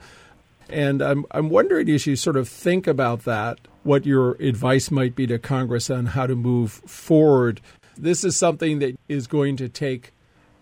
And 0.70 1.02
I'm, 1.02 1.26
I'm 1.32 1.50
wondering 1.50 1.90
as 1.90 2.08
you 2.08 2.16
sort 2.16 2.38
of 2.38 2.50
think 2.50 2.88
about 2.88 3.24
that, 3.26 3.60
what 3.84 4.06
your 4.06 4.32
advice 4.34 4.90
might 4.90 5.16
be 5.16 5.28
to 5.28 5.38
Congress 5.38 5.90
on 5.90 6.08
how 6.08 6.26
to 6.26 6.36
move 6.36 6.72
forward 6.72 7.62
this 7.98 8.24
is 8.24 8.36
something 8.36 8.80
that 8.80 8.96
is 9.08 9.28
going 9.28 9.58
to 9.58 9.70
take 9.70 10.14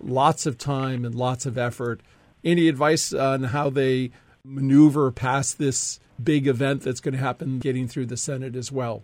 lots 0.01 0.45
of 0.45 0.57
time 0.57 1.05
and 1.05 1.15
lots 1.15 1.45
of 1.45 1.57
effort. 1.57 2.01
Any 2.43 2.67
advice 2.67 3.13
on 3.13 3.43
how 3.45 3.69
they 3.69 4.11
maneuver 4.43 5.11
past 5.11 5.57
this 5.57 5.99
big 6.21 6.47
event 6.47 6.81
that's 6.81 6.99
going 6.99 7.13
to 7.13 7.19
happen 7.19 7.59
getting 7.59 7.87
through 7.87 8.07
the 8.07 8.17
Senate 8.17 8.55
as 8.55 8.71
well? 8.71 9.03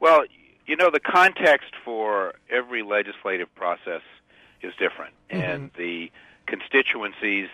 Well, 0.00 0.24
you 0.66 0.76
know, 0.76 0.90
the 0.90 1.00
context 1.00 1.72
for 1.84 2.34
every 2.50 2.82
legislative 2.82 3.54
process 3.54 4.02
is 4.62 4.72
different, 4.78 5.14
mm-hmm. 5.30 5.42
and 5.42 5.70
the 5.76 6.10
constituencies 6.46 7.48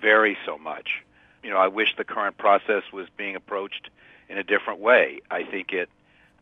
vary 0.00 0.36
so 0.44 0.58
much. 0.58 1.02
You 1.42 1.50
know, 1.50 1.56
I 1.56 1.68
wish 1.68 1.96
the 1.96 2.04
current 2.04 2.36
process 2.36 2.82
was 2.92 3.06
being 3.16 3.34
approached 3.34 3.88
in 4.28 4.36
a 4.38 4.42
different 4.42 4.80
way. 4.80 5.20
I 5.30 5.44
think 5.44 5.72
it 5.72 5.88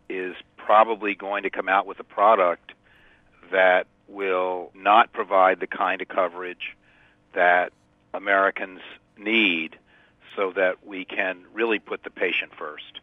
is 0.09 0.35
probably 0.69 1.15
going 1.15 1.45
to 1.45 1.49
come 1.49 1.67
out 1.67 1.87
with 1.87 1.99
a 1.99 2.05
product 2.05 2.73
that 3.51 3.87
will 4.07 4.71
not 4.75 5.11
provide 5.15 5.61
the 5.61 5.67
kind 5.67 6.03
of 6.03 6.09
coverage 6.09 6.77
that 7.33 7.73
Americans 8.13 8.81
need 9.17 9.79
so 10.37 10.53
that 10.53 10.87
we 10.87 11.07
can 11.07 11.43
really 11.55 11.79
put 11.79 12.05
the 12.05 12.11
patient 12.11 12.53
first. 12.55 13.01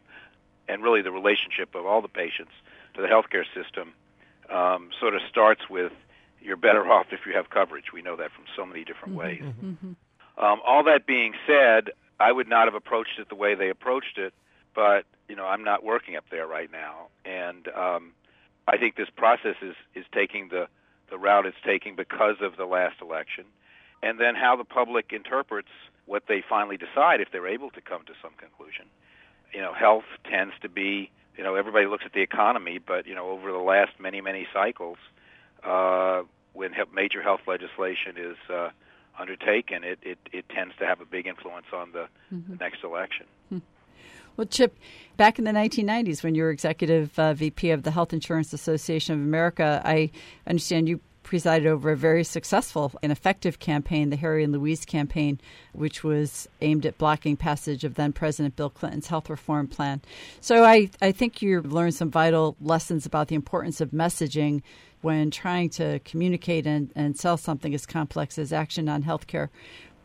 And 0.68 0.84
really, 0.84 1.02
the 1.02 1.12
relationship 1.12 1.74
of 1.74 1.88
all 1.88 2.04
the 2.04 2.08
patients 2.08 2.52
to 2.94 3.02
the 3.02 3.08
healthcare 3.08 3.46
system 3.56 3.94
um, 4.48 4.92
sort 5.00 5.16
of 5.16 5.24
starts 5.28 5.68
with 5.68 5.92
you're 6.40 6.58
better 6.58 6.88
off 6.92 7.08
if 7.10 7.26
you 7.26 7.34
have 7.34 7.50
coverage. 7.50 7.92
We 7.92 8.04
know 8.04 8.16
that 8.18 8.32
from 8.32 8.44
so 8.56 8.64
many 8.64 8.84
different 8.84 9.16
mm-hmm, 9.16 9.28
ways. 9.28 9.42
Mm-hmm. 9.42 10.44
Um, 10.46 10.62
all 10.64 10.84
that 10.84 11.08
being 11.08 11.34
said, 11.48 11.90
I 12.20 12.32
would 12.32 12.48
not 12.48 12.66
have 12.66 12.76
approached 12.76 13.18
it 13.18 13.28
the 13.28 13.36
way 13.36 13.56
they 13.56 13.72
approached 13.72 14.20
it 14.20 14.36
but 14.76 15.06
you 15.28 15.36
know 15.36 15.46
I'm 15.46 15.64
not 15.64 15.84
working 15.84 16.16
up 16.16 16.26
there 16.30 16.48
right 16.48 16.72
now, 16.72 17.08
and 17.26 17.68
um, 17.70 18.12
I 18.68 18.78
think 18.78 18.96
this 18.96 19.10
process 19.16 19.56
is 19.62 19.76
is 19.94 20.06
taking 20.14 20.50
the 20.50 20.68
the 21.10 21.18
route 21.18 21.46
it's 21.46 21.58
taking 21.66 21.96
because 21.96 22.38
of 22.42 22.58
the 22.58 22.66
last 22.66 23.02
election, 23.02 23.46
and 24.02 24.20
then 24.20 24.36
how 24.36 24.56
the 24.56 24.64
public 24.64 25.12
interprets 25.14 25.70
what 26.06 26.24
they 26.28 26.44
finally 26.48 26.78
decide 26.78 27.22
if 27.22 27.32
they're 27.32 27.48
able 27.48 27.72
to 27.72 27.82
come 27.82 28.04
to 28.06 28.14
some 28.22 28.32
conclusion. 28.38 28.86
You 29.54 29.62
know, 29.62 29.74
health 29.74 30.06
tends 30.30 30.54
to 30.62 30.70
be 30.70 31.12
you 31.38 31.44
know 31.44 31.56
everybody 31.56 31.86
looks 31.88 32.04
at 32.06 32.14
the 32.14 32.22
economy, 32.22 32.80
but 32.80 33.08
you 33.08 33.16
know 33.16 33.30
over 33.30 33.52
the 33.52 33.58
last 33.58 33.92
many 34.00 34.22
many 34.22 34.48
cycles, 34.54 34.98
uh, 35.64 36.24
when 36.54 36.72
major 36.94 37.22
health 37.22 37.42
legislation 37.48 38.16
is 38.18 38.38
uh, 38.50 38.70
undertaken, 39.20 39.84
it, 39.84 40.00
it 40.02 40.18
it 40.32 40.50
tends 40.50 40.76
to 40.78 40.86
have 40.86 41.02
a 41.02 41.06
big 41.06 41.28
influence 41.28 41.68
on 41.74 41.92
the, 41.92 42.08
mm-hmm. 42.34 42.54
the 42.54 42.58
next 42.58 42.84
election. 42.84 43.26
Well, 44.38 44.48
Chip, 44.48 44.78
back 45.16 45.40
in 45.40 45.46
the 45.46 45.52
1990s, 45.52 46.24
when 46.24 46.36
you 46.36 46.44
were 46.44 46.50
executive 46.50 47.18
uh, 47.18 47.34
VP 47.34 47.72
of 47.72 47.84
the 47.84 47.92
Health 47.92 48.12
Insurance 48.12 48.52
Association 48.52 49.16
of 49.16 49.22
America, 49.22 49.82
I 49.86 50.12
understand 50.46 50.90
you 50.90 51.00
presided 51.24 51.68
over 51.68 51.92
a 51.92 51.98
very 51.98 52.24
successful 52.24 52.92
and 53.02 53.12
effective 53.12 53.60
campaign, 53.60 54.10
the 54.10 54.16
Harry 54.16 54.44
and 54.44 54.54
Louise 54.54 54.86
campaign, 54.86 55.40
which 55.74 56.04
was 56.04 56.48
aimed 56.62 56.86
at 56.86 56.98
blocking 56.98 57.36
passage 57.36 57.84
of 57.84 57.96
then 57.96 58.14
President 58.14 58.56
Bill 58.56 58.70
Clinton's 58.70 59.08
health 59.08 59.30
reform 59.30 59.68
plan. 59.68 60.02
So 60.40 60.64
I, 60.64 60.90
I 61.02 61.12
think 61.12 61.42
you've 61.42 61.74
learned 61.74 61.96
some 61.96 62.12
vital 62.12 62.56
lessons 62.62 63.06
about 63.06 63.30
the 63.30 63.36
importance 63.36 63.82
of 63.82 63.90
messaging 63.90 64.62
when 65.02 65.32
trying 65.32 65.70
to 65.70 66.00
communicate 66.00 66.68
and, 66.68 66.92
and 66.96 67.18
sell 67.18 67.38
something 67.38 67.74
as 67.74 67.86
complex 67.86 68.38
as 68.38 68.54
action 68.54 68.88
on 68.88 69.04
healthcare. 69.04 69.50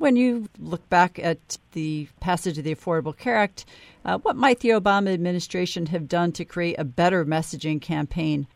When 0.01 0.17
you 0.17 0.49
look 0.59 0.89
back 0.89 1.19
at 1.19 1.59
the 1.73 2.09
passage 2.21 2.57
of 2.57 2.65
the 2.65 2.75
Affordable 2.75 3.15
Care 3.15 3.37
Act, 3.37 3.67
uh, 4.03 4.17
what 4.17 4.35
might 4.35 4.61
the 4.61 4.71
Obama 4.71 5.13
administration 5.13 5.85
have 5.87 6.09
done 6.09 6.33
to 6.33 6.45
create 6.47 6.77
a 6.79 6.85
better 6.85 7.27
messaging 7.27 7.83
campaign? 7.83 8.47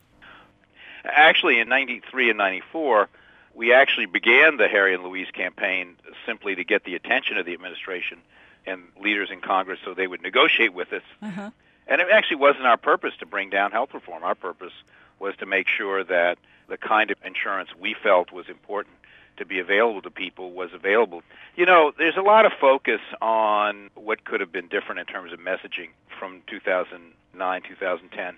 Actually, 1.05 1.61
in 1.61 1.69
93 1.69 2.31
and 2.31 2.39
94, 2.39 3.11
we 3.55 3.75
actually 3.75 4.07
began 4.07 4.57
the 4.57 4.69
Harry 4.69 4.95
and 4.95 5.05
Louise 5.05 5.27
campaign 5.35 5.97
simply 6.25 6.55
to 6.55 6.65
get 6.65 6.85
the 6.85 6.95
attention 6.95 7.37
of 7.37 7.45
the 7.45 7.53
administration 7.53 8.23
and 8.65 8.81
leaders 8.99 9.29
in 9.31 9.43
Congress 9.43 9.81
so 9.85 9.93
they 9.93 10.07
would 10.07 10.23
negotiate 10.23 10.73
with 10.73 10.95
us. 10.95 11.03
Uh-huh. 11.21 11.51
And 11.87 12.01
it 12.01 12.07
actually 12.11 12.39
wasn't 12.39 12.65
our 12.65 12.79
purpose 12.79 13.13
to 13.19 13.27
bring 13.27 13.51
down 13.51 13.71
health 13.71 13.93
reform. 13.93 14.23
Our 14.23 14.35
purpose 14.35 14.73
was 15.19 15.37
to 15.37 15.45
make 15.45 15.69
sure 15.69 16.05
that 16.05 16.39
the 16.69 16.79
kind 16.79 17.11
of 17.11 17.19
insurance 17.23 17.69
we 17.79 17.95
felt 18.03 18.33
was 18.33 18.49
important 18.49 18.97
to 19.37 19.45
be 19.45 19.59
available 19.59 20.03
to 20.03 20.11
people 20.11 20.53
was 20.53 20.71
available. 20.73 21.23
You 21.57 21.67
know, 21.67 21.93
there's 21.97 22.17
a 22.17 22.23
lot 22.23 22.47
of 22.47 22.53
focus 22.61 23.01
on 23.21 23.91
what 23.95 24.25
could 24.25 24.41
have 24.41 24.53
been 24.53 24.69
different 24.69 25.01
in 25.01 25.07
terms 25.07 25.33
of 25.33 25.39
messaging 25.39 25.91
from 26.19 26.43
2009, 26.47 27.63
2010. 27.63 28.37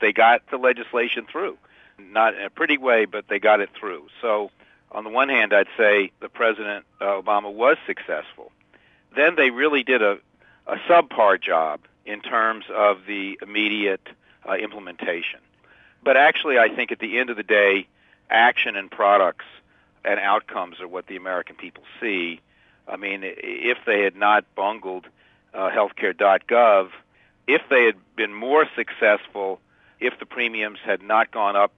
They 0.00 0.12
got 0.12 0.42
the 0.50 0.56
legislation 0.56 1.26
through, 1.30 1.58
not 1.98 2.34
in 2.34 2.42
a 2.42 2.50
pretty 2.50 2.78
way, 2.78 3.04
but 3.04 3.26
they 3.28 3.38
got 3.38 3.60
it 3.60 3.70
through. 3.78 4.06
So, 4.22 4.50
on 4.90 5.04
the 5.04 5.10
one 5.10 5.28
hand, 5.28 5.52
I'd 5.52 5.66
say 5.76 6.12
the 6.20 6.28
President 6.28 6.86
uh, 7.00 7.20
Obama 7.20 7.52
was 7.52 7.76
successful. 7.86 8.52
Then 9.14 9.34
they 9.36 9.50
really 9.50 9.82
did 9.82 10.02
a, 10.02 10.18
a 10.66 10.76
subpar 10.88 11.40
job 11.40 11.80
in 12.06 12.20
terms 12.20 12.64
of 12.74 13.04
the 13.06 13.38
immediate 13.42 14.06
uh, 14.48 14.54
implementation. 14.54 15.40
But 16.02 16.16
actually, 16.16 16.58
I 16.58 16.74
think 16.74 16.90
at 16.90 17.00
the 17.00 17.18
end 17.18 17.28
of 17.28 17.36
the 17.36 17.42
day, 17.42 17.86
action 18.30 18.76
and 18.76 18.90
products 18.90 19.44
and 20.04 20.18
outcomes 20.20 20.80
are 20.80 20.88
what 20.88 21.06
the 21.06 21.16
American 21.16 21.56
people 21.56 21.82
see. 22.00 22.40
I 22.86 22.96
mean, 22.96 23.20
if 23.22 23.78
they 23.86 24.02
had 24.02 24.16
not 24.16 24.44
bungled 24.54 25.06
uh, 25.52 25.70
healthcare.gov, 25.70 26.90
if 27.46 27.62
they 27.70 27.84
had 27.84 27.96
been 28.16 28.32
more 28.32 28.66
successful, 28.76 29.60
if 30.00 30.18
the 30.18 30.26
premiums 30.26 30.78
had 30.84 31.02
not 31.02 31.30
gone 31.30 31.56
up 31.56 31.72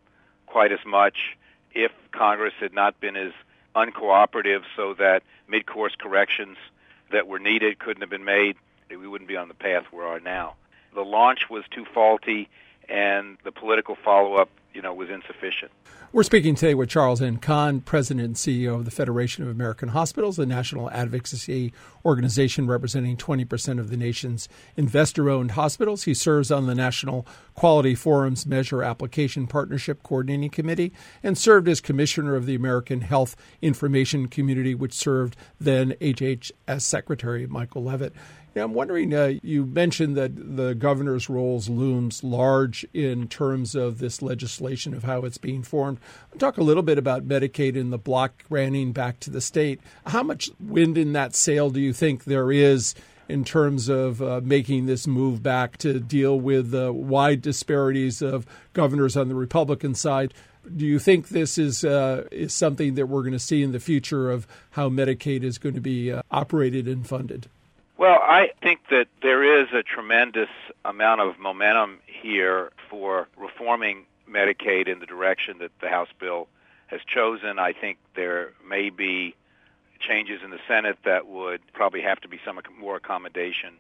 quite 0.47 0.73
as 0.73 0.85
much, 0.85 1.37
if 1.73 1.93
Congress 2.13 2.55
had 2.61 2.73
not 2.73 3.01
been 3.01 3.17
as 3.17 3.33
uncooperative 3.75 4.63
so 4.77 4.95
that 4.95 5.23
mid-course 5.49 5.95
corrections 5.97 6.57
that 7.13 7.27
were 7.27 7.39
needed 7.39 7.79
couldn't 7.79 8.01
have 8.01 8.11
been 8.11 8.25
made, 8.25 8.57
we 8.89 9.07
wouldn't 9.07 9.29
be 9.29 9.37
on 9.37 9.49
the 9.49 9.55
path 9.55 9.85
we 9.93 10.01
are 10.01 10.21
now. 10.21 10.55
The 10.95 11.05
launch 11.05 11.49
was 11.49 11.65
too 11.71 11.85
faulty, 11.85 12.49
and 12.89 13.39
the 13.45 13.53
political 13.53 13.95
follow-up, 13.95 14.51
you 14.75 14.83
know, 14.83 14.95
was 14.95 15.09
insufficient. 15.11 15.71
We're 16.13 16.25
speaking 16.25 16.57
today 16.57 16.75
with 16.75 16.89
Charles 16.89 17.23
N. 17.23 17.37
Kahn, 17.37 17.83
President 17.83 18.25
and 18.27 18.35
CEO 18.35 18.75
of 18.75 18.85
the 18.85 18.91
Federation 18.91 19.45
of 19.45 19.49
American 19.49 19.91
Hospitals, 19.91 20.41
a 20.41 20.47
national 20.47 20.91
advocacy 20.91 21.73
organization 22.05 22.67
representing 22.67 23.17
20% 23.17 23.79
of 23.79 23.91
the 23.91 23.97
nation's 23.97 24.49
investor 24.77 25.31
owned 25.31 25.53
hospitals. 25.53 26.05
He 26.05 26.15
serves 26.15 26.51
on 26.51 26.67
the 26.67 26.75
National 26.75 27.27
Quality 27.55 27.95
Forum's 27.95 28.45
Measure 28.45 28.83
Application 28.83 29.47
Partnership 29.47 30.03
Coordinating 30.03 30.51
Committee 30.51 30.93
and 31.23 31.39
served 31.39 31.69
as 31.69 31.81
Commissioner 31.81 32.35
of 32.35 32.47
the 32.47 32.57
American 32.57 33.03
Health 33.03 33.37
Information 33.63 34.27
Community, 34.27 34.75
which 34.75 34.95
served 34.95 35.37
then 35.61 35.93
HHS 36.01 36.83
Secretary 36.83 37.47
Michael 37.47 37.85
Leavitt. 38.55 38.65
I'm 38.65 38.75
wondering, 38.75 39.15
uh, 39.15 39.35
you 39.43 39.65
mentioned 39.65 40.17
that 40.17 40.57
the 40.57 40.75
governor's 40.75 41.29
roles 41.29 41.69
looms 41.69 42.25
large 42.25 42.87
in 42.93 43.29
terms 43.29 43.75
of 43.75 43.99
this 43.99 44.23
legislation 44.23 44.95
of 44.95 45.05
how 45.05 45.23
it's 45.23 45.39
being 45.39 45.63
formed. 45.63 45.99
talk 46.39 46.59
a 46.59 46.63
little 46.63 46.83
bit 46.83 46.99
about 46.99 47.27
Medicaid 47.27 47.79
and 47.79 47.93
the 47.93 47.99
block 47.99 48.45
granting 48.49 48.93
back 48.93 49.21
to 49.21 49.31
the 49.31 49.41
state. 49.41 49.81
How 50.07 50.23
much 50.23 50.51
wind 50.59 50.99
in 50.99 51.13
that 51.13 51.35
sail 51.35 51.71
do 51.71 51.81
you 51.81 51.93
think 51.93 52.25
there 52.25 52.51
is 52.51 52.95
in 53.29 53.45
terms 53.45 53.89
of 53.89 54.21
uh, 54.21 54.41
making 54.43 54.87
this 54.87 55.07
move 55.07 55.43
back 55.43 55.77
to 55.79 56.01
deal 56.01 56.39
with 56.39 56.73
the 56.73 56.93
wide 56.93 57.41
disparities 57.41 58.21
of 58.21 58.47
governors 58.73 59.17
on 59.17 59.29
the 59.29 59.35
Republican 59.35 59.95
side? 59.95 60.35
Do 60.77 60.85
you 60.85 60.99
think 60.99 61.29
this 61.29 61.57
is 61.57 61.85
uh, 61.85 62.27
is 62.31 62.53
something 62.53 62.95
that 62.95 63.07
we're 63.07 63.23
going 63.23 63.33
to 63.33 63.39
see 63.39 63.63
in 63.63 63.73
the 63.73 63.81
future 63.81 64.31
of 64.31 64.47
how 64.73 64.91
Medicaid 64.91 65.43
is 65.43 65.57
going 65.57 65.75
to 65.75 65.81
be 65.81 66.13
uh, 66.13 66.23
operated 66.31 66.87
and 66.87 67.07
funded? 67.07 67.49
Well, 68.01 68.19
I 68.19 68.53
think 68.63 68.81
that 68.89 69.09
there 69.21 69.61
is 69.61 69.69
a 69.75 69.83
tremendous 69.83 70.49
amount 70.87 71.21
of 71.21 71.39
momentum 71.39 71.99
here 72.07 72.73
for 72.89 73.29
reforming 73.37 74.07
Medicaid 74.27 74.89
in 74.89 75.01
the 75.01 75.05
direction 75.05 75.59
that 75.59 75.71
the 75.83 75.91
House 75.91 76.09
bill 76.19 76.49
has 76.87 77.03
chosen. 77.07 77.59
I 77.59 77.75
think 77.75 77.99
there 78.17 78.53
may 78.67 78.89
be 78.89 79.35
changes 79.99 80.41
in 80.43 80.49
the 80.49 80.61
Senate 80.67 80.97
that 81.05 81.27
would 81.27 81.61
probably 81.75 82.01
have 82.01 82.19
to 82.23 82.29
be 82.29 82.41
some 82.43 82.59
more 82.81 82.97
accommodation 82.97 83.75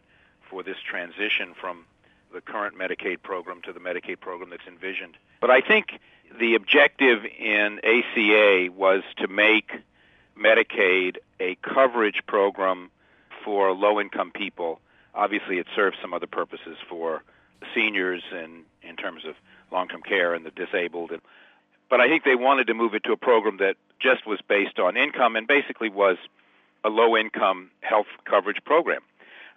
for 0.51 0.63
this 0.63 0.77
transition 0.87 1.55
from 1.59 1.87
the 2.31 2.43
current 2.43 2.77
Medicaid 2.77 3.23
program 3.23 3.63
to 3.63 3.73
the 3.73 3.81
Medicaid 3.81 4.21
program 4.21 4.51
that's 4.51 4.69
envisioned. 4.69 5.17
But 5.41 5.51
I 5.51 5.63
think 5.63 5.99
the 6.39 6.57
objective 6.57 7.25
in 7.25 7.81
ACA 7.83 8.71
was 8.71 9.03
to 9.17 9.29
make 9.29 9.73
Medicaid 10.39 11.17
a 11.41 11.55
coverage 11.63 12.21
program 12.27 12.91
for 13.45 13.73
low 13.73 14.01
income 14.01 14.31
people. 14.31 14.81
Obviously, 15.15 15.59
it 15.59 15.67
serves 15.75 15.97
some 16.01 16.15
other 16.15 16.27
purposes 16.27 16.77
for 16.89 17.23
seniors 17.75 18.23
and 18.33 18.65
in 18.83 18.97
terms 18.97 19.25
of 19.25 19.35
long 19.71 19.89
term 19.89 20.03
care 20.03 20.35
and 20.35 20.45
the 20.45 20.51
disabled. 20.51 21.13
But 21.89 22.01
I 22.01 22.09
think 22.09 22.25
they 22.25 22.37
wanted 22.37 22.69
to 22.69 22.75
move 22.75 22.95
it 22.95 23.05
to 23.05 23.13
a 23.13 23.17
program 23.17 23.59
that 23.59 23.77
just 23.99 24.27
was 24.27 24.41
based 24.49 24.79
on 24.79 24.97
income 24.97 25.37
and 25.37 25.47
basically 25.47 25.89
was 25.89 26.17
a 26.85 26.89
low 26.89 27.17
income 27.17 27.71
health 27.81 28.07
coverage 28.25 28.65
program. 28.65 29.03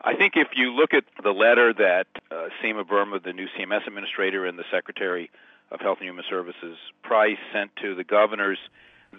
I 0.02 0.16
think 0.16 0.36
if 0.36 0.50
you 0.56 0.72
look 0.74 0.94
at 0.94 1.06
the 1.22 1.32
letter 1.32 1.74
that 1.74 2.08
uh, 2.30 2.50
Seema 2.62 2.84
Verma, 2.84 3.24
the 3.24 3.32
new 3.32 3.48
CMS 3.58 3.88
administrator, 3.88 4.46
and 4.46 4.60
the 4.60 4.66
Secretary 4.70 5.32
of 5.72 5.80
Health 5.80 6.00
and 6.00 6.08
Human 6.08 6.25
Services, 6.30 6.78
Price, 7.04 7.38
sent 7.54 7.74
to 7.78 7.96
the 7.96 8.04
governors, 8.04 8.58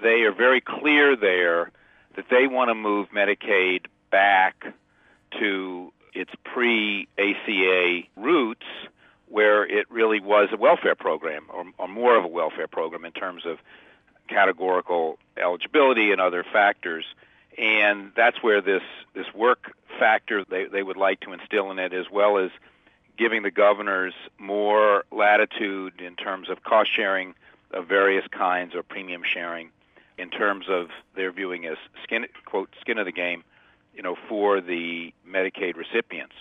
they 0.03 0.23
are 0.23 0.33
very 0.33 0.61
clear 0.61 1.17
there 1.17 1.71
that 2.17 2.27
they 2.31 2.47
want 2.47 2.69
to 2.69 2.75
move 2.75 3.09
Medicaid 3.11 3.87
back 4.15 4.73
to 5.41 5.93
its 6.13 6.31
pre-ACA 6.45 8.03
roots 8.15 8.67
where 9.27 9.67
it 9.67 9.91
really 9.91 10.21
was 10.21 10.51
a 10.53 10.57
welfare 10.57 10.95
program 10.95 11.47
or, 11.53 11.65
or, 11.79 11.89
more 11.89 12.17
of 12.17 12.25
a 12.25 12.29
welfare 12.29 12.69
program 12.69 13.05
in 13.05 13.11
terms 13.11 13.45
of 13.45 13.59
categorical 14.29 15.19
eligibility 15.37 16.13
and 16.13 16.21
other 16.21 16.45
factors. 16.45 17.05
And 17.59 18.13
that's 18.15 18.41
where 18.41 18.61
this, 18.61 18.85
this 19.15 19.27
work 19.35 19.73
factor 19.99 20.45
they, 20.45 20.67
they 20.67 20.85
would 20.85 20.97
like 20.97 21.19
to 21.23 21.33
instill 21.33 21.73
in 21.73 21.81
it 21.81 21.93
as 21.93 22.09
well 22.09 22.39
as 22.39 22.53
giving 23.19 23.43
the 23.43 23.51
governors 23.51 24.15
more 24.39 25.05
latitude 25.11 26.01
in 26.01 26.15
terms 26.15 26.49
of 26.49 26.63
cost 26.63 26.95
sharing 26.95 27.35
of 27.73 27.89
various 27.89 28.29
kinds 28.29 28.77
or 28.77 28.85
premium 28.85 29.23
sharing 29.25 29.71
in 30.19 30.31
terms 30.31 30.67
of 30.69 30.91
their 31.17 31.33
viewing 31.33 31.67
as 31.67 31.79
skin 32.05 32.27
quote 32.45 32.71
skin 32.81 32.99
of 32.99 33.07
the 33.07 33.13
game 33.13 33.43
you 33.95 34.03
know, 34.03 34.17
for 34.29 34.61
the 34.61 35.13
Medicaid 35.29 35.77
recipients. 35.77 36.35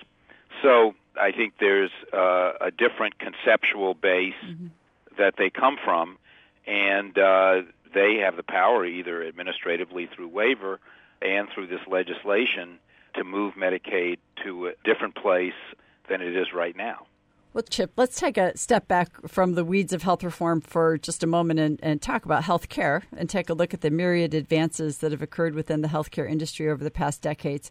So 0.62 0.96
I 1.20 1.32
think 1.32 1.54
there's 1.60 1.92
uh, 2.14 2.54
a 2.62 2.72
different 2.72 3.20
conceptual 3.20 3.94
base 3.94 4.34
mm-hmm. 4.46 4.68
that 5.18 5.36
they 5.38 5.50
come 5.50 5.78
from, 5.84 6.18
and 6.66 7.18
uh, 7.18 7.62
they 7.94 8.18
have 8.24 8.36
the 8.36 8.44
power, 8.44 8.86
either 8.86 9.26
administratively 9.26 10.10
through 10.14 10.30
waiver 10.30 10.80
and 11.22 11.48
through 11.54 11.68
this 11.68 11.82
legislation, 11.88 12.80
to 13.16 13.24
move 13.24 13.54
Medicaid 13.54 14.18
to 14.44 14.68
a 14.68 14.72
different 14.84 15.16
place 15.16 15.54
than 16.10 16.22
it 16.22 16.36
is 16.36 16.48
right 16.54 16.76
now. 16.76 17.06
Well, 17.54 17.62
Chip, 17.70 17.92
let's 17.98 18.20
take 18.20 18.40
a 18.40 18.58
step 18.58 18.88
back 18.88 19.28
from 19.28 19.54
the 19.54 19.64
weeds 19.64 19.94
of 19.94 20.02
health 20.02 20.24
reform 20.24 20.60
for 20.60 20.98
just 20.98 21.22
a 21.22 21.28
moment 21.28 21.60
and, 21.60 21.80
and, 21.84 22.02
talk 22.02 22.26
about 22.26 22.44
health 22.44 22.68
care 22.68 23.04
and 23.16 23.30
take 23.30 23.48
a 23.48 23.54
look 23.54 23.76
at 23.76 23.82
the 23.82 23.92
myriad 23.92 24.34
advances 24.34 24.98
that 24.98 25.12
have 25.12 25.22
occurred 25.22 25.54
within 25.54 25.82
the 25.82 25.88
healthcare 25.88 26.28
industry 26.28 26.68
over 26.68 26.84
the 26.84 26.90
past 26.90 27.22
decades. 27.22 27.70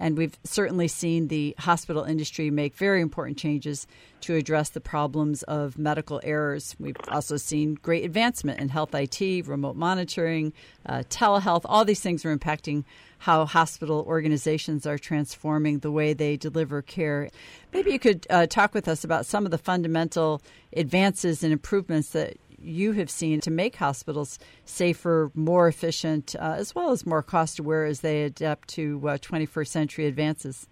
And 0.00 0.18
we've 0.18 0.36
certainly 0.42 0.88
seen 0.88 1.28
the 1.28 1.54
hospital 1.60 2.02
industry 2.02 2.50
make 2.50 2.74
very 2.74 3.00
important 3.00 3.38
changes 3.38 3.86
to 4.22 4.34
address 4.34 4.70
the 4.70 4.80
problems 4.80 5.44
of 5.44 5.78
medical 5.78 6.20
errors. 6.24 6.74
We've 6.80 6.96
also 7.06 7.36
seen 7.36 7.74
great 7.74 8.04
advancement 8.04 8.58
in 8.58 8.68
health 8.68 8.92
IT, 8.96 9.46
remote 9.46 9.76
monitoring, 9.76 10.52
uh, 10.86 11.04
telehealth. 11.08 11.62
All 11.66 11.84
these 11.84 12.00
things 12.00 12.24
are 12.24 12.36
impacting 12.36 12.82
how 13.20 13.44
hospital 13.44 14.02
organizations 14.08 14.86
are 14.86 14.96
transforming 14.96 15.80
the 15.80 15.90
way 15.90 16.14
they 16.14 16.38
deliver 16.38 16.80
care. 16.80 17.28
Maybe 17.72 17.92
you 17.92 17.98
could 17.98 18.26
uh, 18.30 18.46
talk 18.46 18.72
with 18.72 18.88
us 18.88 19.04
about 19.04 19.26
some 19.26 19.44
of 19.44 19.50
the 19.50 19.58
fundamental 19.58 20.40
advances 20.74 21.44
and 21.44 21.52
improvements 21.52 22.10
that 22.10 22.38
you 22.58 22.92
have 22.92 23.10
seen 23.10 23.40
to 23.42 23.50
make 23.50 23.76
hospitals 23.76 24.38
safer, 24.64 25.30
more 25.34 25.68
efficient, 25.68 26.34
uh, 26.38 26.54
as 26.56 26.74
well 26.74 26.92
as 26.92 27.04
more 27.04 27.22
cost 27.22 27.58
aware 27.58 27.84
as 27.84 28.00
they 28.00 28.22
adapt 28.22 28.68
to 28.68 28.98
uh, 29.06 29.18
21st 29.18 29.68
century 29.68 30.06
advances? 30.06 30.66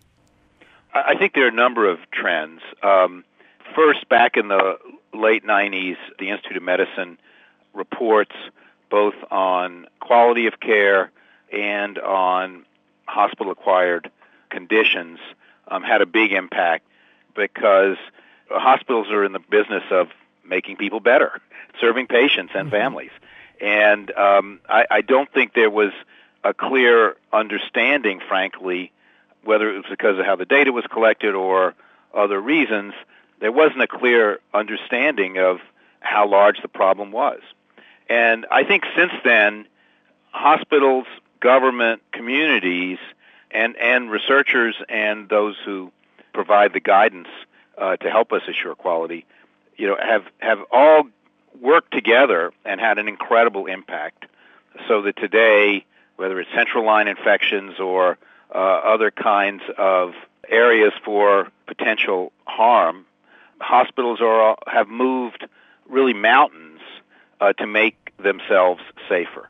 I 0.94 1.16
think 1.18 1.34
there 1.34 1.44
are 1.44 1.48
a 1.48 1.52
number 1.52 1.88
of 1.88 1.98
trends. 2.10 2.62
Um, 2.82 3.24
first, 3.76 4.08
back 4.08 4.38
in 4.38 4.48
the 4.48 4.78
late 5.12 5.44
90s, 5.44 5.96
the 6.18 6.30
Institute 6.30 6.56
of 6.56 6.62
Medicine 6.62 7.18
reports 7.74 8.32
both 8.90 9.14
on 9.30 9.86
quality 10.00 10.46
of 10.46 10.60
care 10.60 11.10
and 11.52 11.98
on 11.98 12.64
hospital 13.06 13.52
acquired 13.52 14.10
conditions 14.50 15.18
um, 15.68 15.82
had 15.82 16.02
a 16.02 16.06
big 16.06 16.32
impact 16.32 16.84
because 17.34 17.96
hospitals 18.50 19.08
are 19.10 19.24
in 19.24 19.32
the 19.32 19.38
business 19.38 19.84
of 19.90 20.08
making 20.44 20.76
people 20.76 21.00
better, 21.00 21.40
serving 21.80 22.06
patients 22.06 22.52
and 22.54 22.68
mm-hmm. 22.68 22.76
families. 22.76 23.10
And 23.60 24.10
um, 24.12 24.60
I, 24.68 24.86
I 24.90 25.00
don't 25.00 25.30
think 25.32 25.54
there 25.54 25.70
was 25.70 25.92
a 26.44 26.54
clear 26.54 27.16
understanding, 27.32 28.20
frankly, 28.26 28.92
whether 29.42 29.70
it 29.70 29.76
was 29.76 29.86
because 29.90 30.18
of 30.18 30.24
how 30.24 30.36
the 30.36 30.44
data 30.44 30.72
was 30.72 30.84
collected 30.90 31.34
or 31.34 31.74
other 32.14 32.40
reasons, 32.40 32.94
there 33.40 33.52
wasn't 33.52 33.82
a 33.82 33.86
clear 33.86 34.40
understanding 34.54 35.38
of 35.38 35.60
how 36.00 36.28
large 36.28 36.60
the 36.62 36.68
problem 36.68 37.12
was. 37.12 37.40
And 38.08 38.46
I 38.50 38.64
think 38.64 38.84
since 38.96 39.12
then, 39.24 39.66
hospitals, 40.30 41.06
government, 41.40 42.02
communities, 42.12 42.98
and, 43.50 43.76
and 43.76 44.10
researchers 44.10 44.76
and 44.88 45.28
those 45.28 45.56
who 45.64 45.92
provide 46.32 46.72
the 46.72 46.80
guidance 46.80 47.28
uh, 47.76 47.96
to 47.96 48.10
help 48.10 48.32
us 48.32 48.42
assure 48.48 48.74
quality, 48.74 49.24
you 49.76 49.86
know, 49.86 49.96
have, 50.00 50.24
have 50.38 50.58
all 50.70 51.04
worked 51.60 51.92
together 51.92 52.52
and 52.64 52.80
had 52.80 52.98
an 52.98 53.08
incredible 53.08 53.66
impact 53.66 54.26
so 54.86 55.02
that 55.02 55.16
today, 55.16 55.84
whether 56.16 56.38
it's 56.40 56.50
central 56.54 56.84
line 56.84 57.08
infections 57.08 57.80
or 57.80 58.18
uh, 58.54 58.58
other 58.58 59.10
kinds 59.10 59.62
of 59.76 60.14
areas 60.48 60.92
for 61.04 61.48
potential 61.66 62.32
harm, 62.46 63.04
hospitals 63.60 64.20
are 64.20 64.56
have 64.66 64.88
moved 64.88 65.46
really 65.88 66.14
mountains 66.14 66.80
uh, 67.40 67.52
to 67.54 67.66
make 67.66 68.12
themselves 68.18 68.82
safer. 69.08 69.48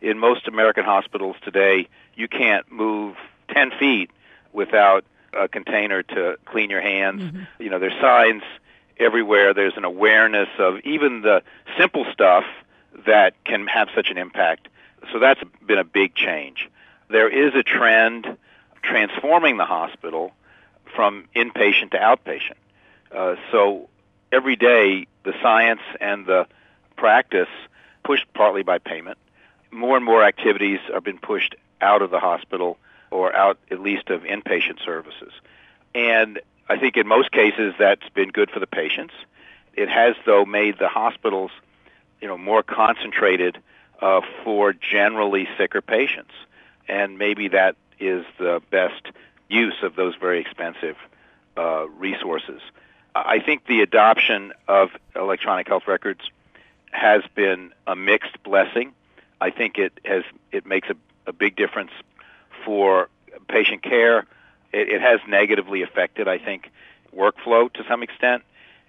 In 0.00 0.18
most 0.18 0.48
American 0.48 0.84
hospitals 0.84 1.36
today, 1.42 1.88
you 2.14 2.28
can't 2.28 2.70
move 2.70 3.16
10 3.48 3.72
feet 3.78 4.10
without 4.52 5.04
a 5.32 5.48
container 5.48 6.02
to 6.02 6.36
clean 6.46 6.70
your 6.70 6.80
hands. 6.80 7.22
Mm-hmm. 7.22 7.62
You 7.62 7.70
know, 7.70 7.78
there's 7.78 8.00
signs 8.00 8.42
everywhere. 8.98 9.54
There's 9.54 9.76
an 9.76 9.84
awareness 9.84 10.48
of 10.58 10.80
even 10.84 11.22
the 11.22 11.42
simple 11.78 12.06
stuff 12.12 12.44
that 13.06 13.34
can 13.44 13.66
have 13.66 13.88
such 13.94 14.10
an 14.10 14.18
impact. 14.18 14.68
So 15.12 15.18
that's 15.18 15.40
been 15.66 15.78
a 15.78 15.84
big 15.84 16.14
change. 16.14 16.68
There 17.08 17.28
is 17.28 17.54
a 17.54 17.62
trend 17.62 18.36
transforming 18.82 19.56
the 19.56 19.64
hospital 19.64 20.32
from 20.94 21.24
inpatient 21.34 21.92
to 21.92 21.98
outpatient. 21.98 22.56
Uh, 23.14 23.36
so 23.50 23.88
every 24.32 24.56
day, 24.56 25.06
the 25.24 25.34
science 25.42 25.80
and 26.00 26.26
the 26.26 26.46
practice, 26.96 27.48
pushed 28.04 28.32
partly 28.34 28.62
by 28.62 28.78
payment, 28.78 29.18
more 29.70 29.96
and 29.96 30.04
more 30.04 30.22
activities 30.24 30.80
are 30.92 31.00
being 31.00 31.18
pushed 31.18 31.54
out 31.80 32.02
of 32.02 32.10
the 32.10 32.20
hospital 32.20 32.78
or 33.10 33.34
out 33.34 33.58
at 33.70 33.80
least 33.80 34.10
of 34.10 34.22
inpatient 34.22 34.84
services. 34.84 35.32
And 35.94 36.40
I 36.68 36.78
think 36.78 36.96
in 36.96 37.06
most 37.06 37.32
cases 37.32 37.74
that's 37.78 38.08
been 38.10 38.30
good 38.30 38.50
for 38.50 38.60
the 38.60 38.66
patients. 38.66 39.14
It 39.74 39.88
has, 39.88 40.14
though, 40.26 40.44
made 40.44 40.78
the 40.78 40.88
hospitals, 40.88 41.50
you 42.20 42.28
know, 42.28 42.38
more 42.38 42.62
concentrated 42.62 43.58
uh, 44.00 44.20
for 44.44 44.72
generally 44.72 45.48
sicker 45.56 45.80
patients, 45.80 46.32
and 46.88 47.18
maybe 47.18 47.48
that 47.48 47.76
is 47.98 48.24
the 48.38 48.62
best 48.70 49.02
use 49.48 49.76
of 49.82 49.96
those 49.96 50.14
very 50.16 50.40
expensive 50.40 50.96
uh, 51.56 51.86
resources. 51.88 52.60
I 53.14 53.40
think 53.40 53.66
the 53.66 53.80
adoption 53.82 54.52
of 54.68 54.90
electronic 55.16 55.66
health 55.68 55.86
records 55.86 56.20
has 56.92 57.22
been 57.34 57.72
a 57.86 57.96
mixed 57.96 58.42
blessing. 58.42 58.92
I 59.40 59.50
think 59.50 59.78
it 59.78 59.92
has 60.04 60.22
it 60.52 60.66
makes 60.66 60.88
a, 60.88 60.96
a 61.26 61.32
big 61.32 61.56
difference 61.56 61.90
for 62.64 63.08
patient 63.48 63.82
care. 63.82 64.26
It, 64.72 64.88
it 64.88 65.00
has 65.00 65.20
negatively 65.28 65.82
affected, 65.82 66.28
I 66.28 66.38
think, 66.38 66.70
workflow 67.16 67.72
to 67.72 67.84
some 67.88 68.02
extent, 68.02 68.42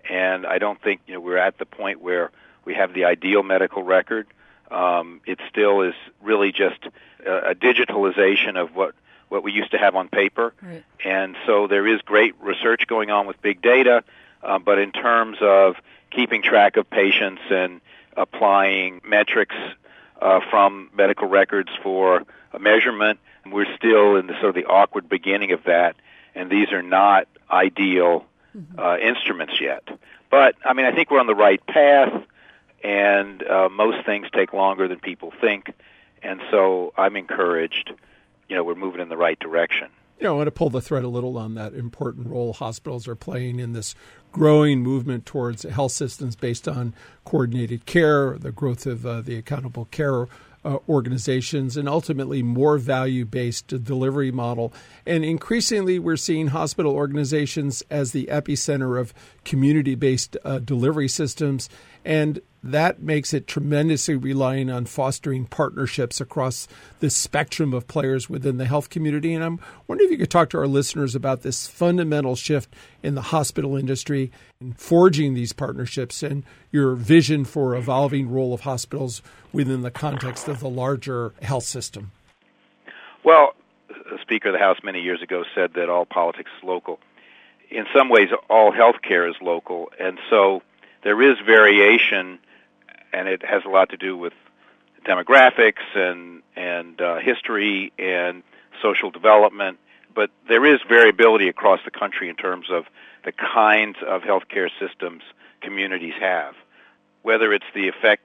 and 0.09 0.45
I 0.45 0.57
don't 0.59 0.81
think 0.81 1.01
you 1.07 1.13
know 1.15 1.19
we're 1.21 1.37
at 1.37 1.57
the 1.57 1.65
point 1.65 2.01
where 2.01 2.31
we 2.65 2.73
have 2.75 2.93
the 2.93 3.05
ideal 3.05 3.43
medical 3.43 3.83
record. 3.83 4.27
Um, 4.69 5.21
it 5.25 5.39
still 5.49 5.81
is 5.81 5.95
really 6.21 6.51
just 6.51 6.79
a, 7.25 7.51
a 7.51 7.55
digitalization 7.55 8.55
of 8.57 8.75
what 8.75 8.93
what 9.29 9.43
we 9.43 9.51
used 9.53 9.71
to 9.71 9.77
have 9.77 9.95
on 9.95 10.09
paper, 10.09 10.53
Right. 10.61 10.83
and 11.05 11.37
so 11.45 11.67
there 11.67 11.87
is 11.87 12.01
great 12.01 12.35
research 12.41 12.85
going 12.87 13.09
on 13.11 13.27
with 13.27 13.41
big 13.41 13.61
data. 13.61 14.03
Uh, 14.43 14.57
but 14.59 14.79
in 14.79 14.91
terms 14.91 15.37
of 15.39 15.75
keeping 16.09 16.41
track 16.41 16.75
of 16.75 16.89
patients 16.89 17.41
and 17.51 17.79
applying 18.17 18.99
metrics 19.07 19.55
uh, 20.21 20.39
from 20.49 20.89
medical 20.95 21.27
records 21.27 21.69
for 21.81 22.23
a 22.53 22.60
measurement, 22.60 23.19
we're 23.45 23.73
still 23.75 24.15
in 24.17 24.27
the 24.27 24.34
sort 24.34 24.49
of 24.49 24.55
the 24.55 24.65
awkward 24.65 25.10
beginning 25.10 25.51
of 25.51 25.63
that, 25.65 25.95
and 26.36 26.49
these 26.49 26.71
are 26.71 26.81
not 26.84 27.27
ideal 27.49 28.25
uh, 28.77 28.97
instruments 28.97 29.60
yet. 29.60 29.88
But 30.29 30.55
I 30.63 30.73
mean, 30.73 30.86
I 30.86 30.93
think 30.93 31.12
we're 31.12 31.19
on 31.19 31.27
the 31.27 31.36
right 31.36 31.65
path, 31.65 32.23
and 32.84 33.43
uh, 33.43 33.69
most 33.69 34.05
things 34.05 34.27
take 34.31 34.53
longer 34.53 34.88
than 34.88 34.99
people 34.99 35.34
think, 35.41 35.73
and 36.21 36.41
so 36.51 36.93
I'm 36.97 37.15
encouraged. 37.17 37.91
You 38.47 38.55
know, 38.55 38.63
we're 38.63 38.75
moving 38.75 39.01
in 39.01 39.10
the 39.10 39.17
right 39.17 39.39
direction. 39.39 39.89
You 40.21 40.27
know, 40.27 40.36
I 40.36 40.38
want 40.38 40.47
to 40.47 40.51
pull 40.51 40.69
the 40.69 40.81
thread 40.81 41.03
a 41.03 41.07
little 41.07 41.36
on 41.36 41.55
that 41.55 41.73
important 41.73 42.27
role 42.27 42.53
hospitals 42.53 43.07
are 43.07 43.15
playing 43.15 43.60
in 43.60 43.73
this 43.73 43.95
growing 44.31 44.84
movement 44.84 45.25
towards 45.25 45.63
health 45.63 45.93
systems 45.93 46.36
based 46.36 46.67
on 46.67 46.93
coordinated 47.25 47.88
care, 47.88 48.38
the 48.38 48.51
growth 48.51 48.86
of 48.86 49.03
uh, 49.03 49.21
the 49.21 49.36
accountable 49.36 49.86
care 49.86 50.27
uh, 50.63 50.77
organizations, 50.88 51.75
and 51.75 51.89
ultimately 51.89 52.43
more 52.43 52.77
value 52.77 53.25
based 53.25 53.69
delivery 53.84 54.31
model. 54.31 54.71
And 55.07 55.25
increasingly, 55.25 55.97
we're 55.97 56.17
seeing 56.17 56.49
hospital 56.49 56.93
organizations 56.93 57.81
as 57.89 58.12
the 58.12 58.27
epicenter 58.27 58.99
of 58.99 59.15
community 59.43 59.95
based 59.95 60.38
uh, 60.45 60.60
delivery 60.60 61.07
systems. 61.07 61.67
And 62.03 62.41
that 62.63 63.01
makes 63.01 63.33
it 63.33 63.47
tremendously 63.47 64.15
relying 64.15 64.69
on 64.69 64.85
fostering 64.85 65.45
partnerships 65.45 66.21
across 66.21 66.67
the 66.99 67.09
spectrum 67.09 67.73
of 67.73 67.87
players 67.87 68.29
within 68.29 68.57
the 68.57 68.65
health 68.65 68.89
community. 68.89 69.33
And 69.33 69.43
I'm 69.43 69.59
wondering 69.87 70.07
if 70.07 70.11
you 70.11 70.17
could 70.17 70.29
talk 70.29 70.51
to 70.51 70.59
our 70.59 70.67
listeners 70.67 71.15
about 71.15 71.41
this 71.41 71.65
fundamental 71.65 72.35
shift 72.35 72.73
in 73.01 73.15
the 73.15 73.21
hospital 73.21 73.75
industry 73.75 74.31
and 74.59 74.77
forging 74.77 75.33
these 75.33 75.53
partnerships 75.53 76.21
and 76.21 76.43
your 76.71 76.93
vision 76.93 77.45
for 77.45 77.75
evolving 77.75 78.29
role 78.29 78.53
of 78.53 78.61
hospitals 78.61 79.23
within 79.51 79.81
the 79.81 79.91
context 79.91 80.47
of 80.47 80.59
the 80.59 80.69
larger 80.69 81.33
health 81.41 81.63
system. 81.63 82.11
Well, 83.23 83.53
the 83.89 84.19
Speaker 84.21 84.49
of 84.49 84.53
the 84.53 84.59
House 84.59 84.77
many 84.83 85.01
years 85.01 85.21
ago 85.21 85.43
said 85.55 85.73
that 85.75 85.89
all 85.89 86.05
politics 86.05 86.49
is 86.57 86.63
local. 86.63 86.99
In 87.71 87.85
some 87.95 88.09
ways, 88.09 88.27
all 88.49 88.71
healthcare 88.71 89.29
is 89.29 89.35
local, 89.41 89.89
and 89.99 90.19
so 90.29 90.61
there 91.03 91.21
is 91.21 91.37
variation, 91.45 92.39
and 93.13 93.27
it 93.27 93.43
has 93.43 93.63
a 93.65 93.69
lot 93.69 93.89
to 93.89 93.97
do 93.97 94.15
with 94.17 94.33
demographics 95.05 95.95
and 95.95 96.41
and 96.55 97.01
uh, 97.01 97.17
history 97.19 97.91
and 97.97 98.43
social 98.81 99.09
development. 99.09 99.79
But 100.13 100.29
there 100.47 100.65
is 100.65 100.79
variability 100.87 101.47
across 101.47 101.79
the 101.85 101.91
country 101.91 102.29
in 102.29 102.35
terms 102.35 102.67
of 102.69 102.85
the 103.23 103.31
kinds 103.31 103.97
of 104.05 104.21
healthcare 104.21 104.69
systems 104.79 105.23
communities 105.61 106.13
have, 106.19 106.53
whether 107.21 107.53
it's 107.53 107.65
the 107.73 107.87
effect 107.87 108.23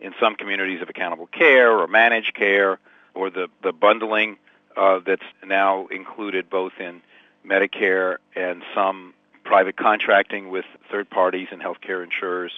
in 0.00 0.14
some 0.20 0.34
communities 0.34 0.80
of 0.82 0.88
accountable 0.88 1.26
care 1.26 1.78
or 1.78 1.86
managed 1.86 2.34
care, 2.34 2.78
or 3.14 3.30
the 3.30 3.48
the 3.62 3.72
bundling 3.72 4.36
uh, 4.76 5.00
that's 5.04 5.22
now 5.44 5.86
included 5.86 6.50
both 6.50 6.72
in 6.80 7.02
Medicare 7.46 8.16
and 8.34 8.62
some 8.74 9.14
private 9.46 9.76
contracting 9.76 10.50
with 10.50 10.64
third 10.90 11.08
parties 11.08 11.48
and 11.52 11.62
healthcare 11.62 12.02
insurers. 12.04 12.52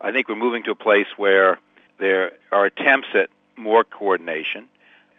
I 0.00 0.10
think 0.10 0.28
we're 0.28 0.34
moving 0.34 0.64
to 0.64 0.72
a 0.72 0.74
place 0.74 1.06
where 1.16 1.58
there 1.98 2.32
are 2.50 2.64
attempts 2.64 3.08
at 3.14 3.28
more 3.56 3.84
coordination, 3.84 4.66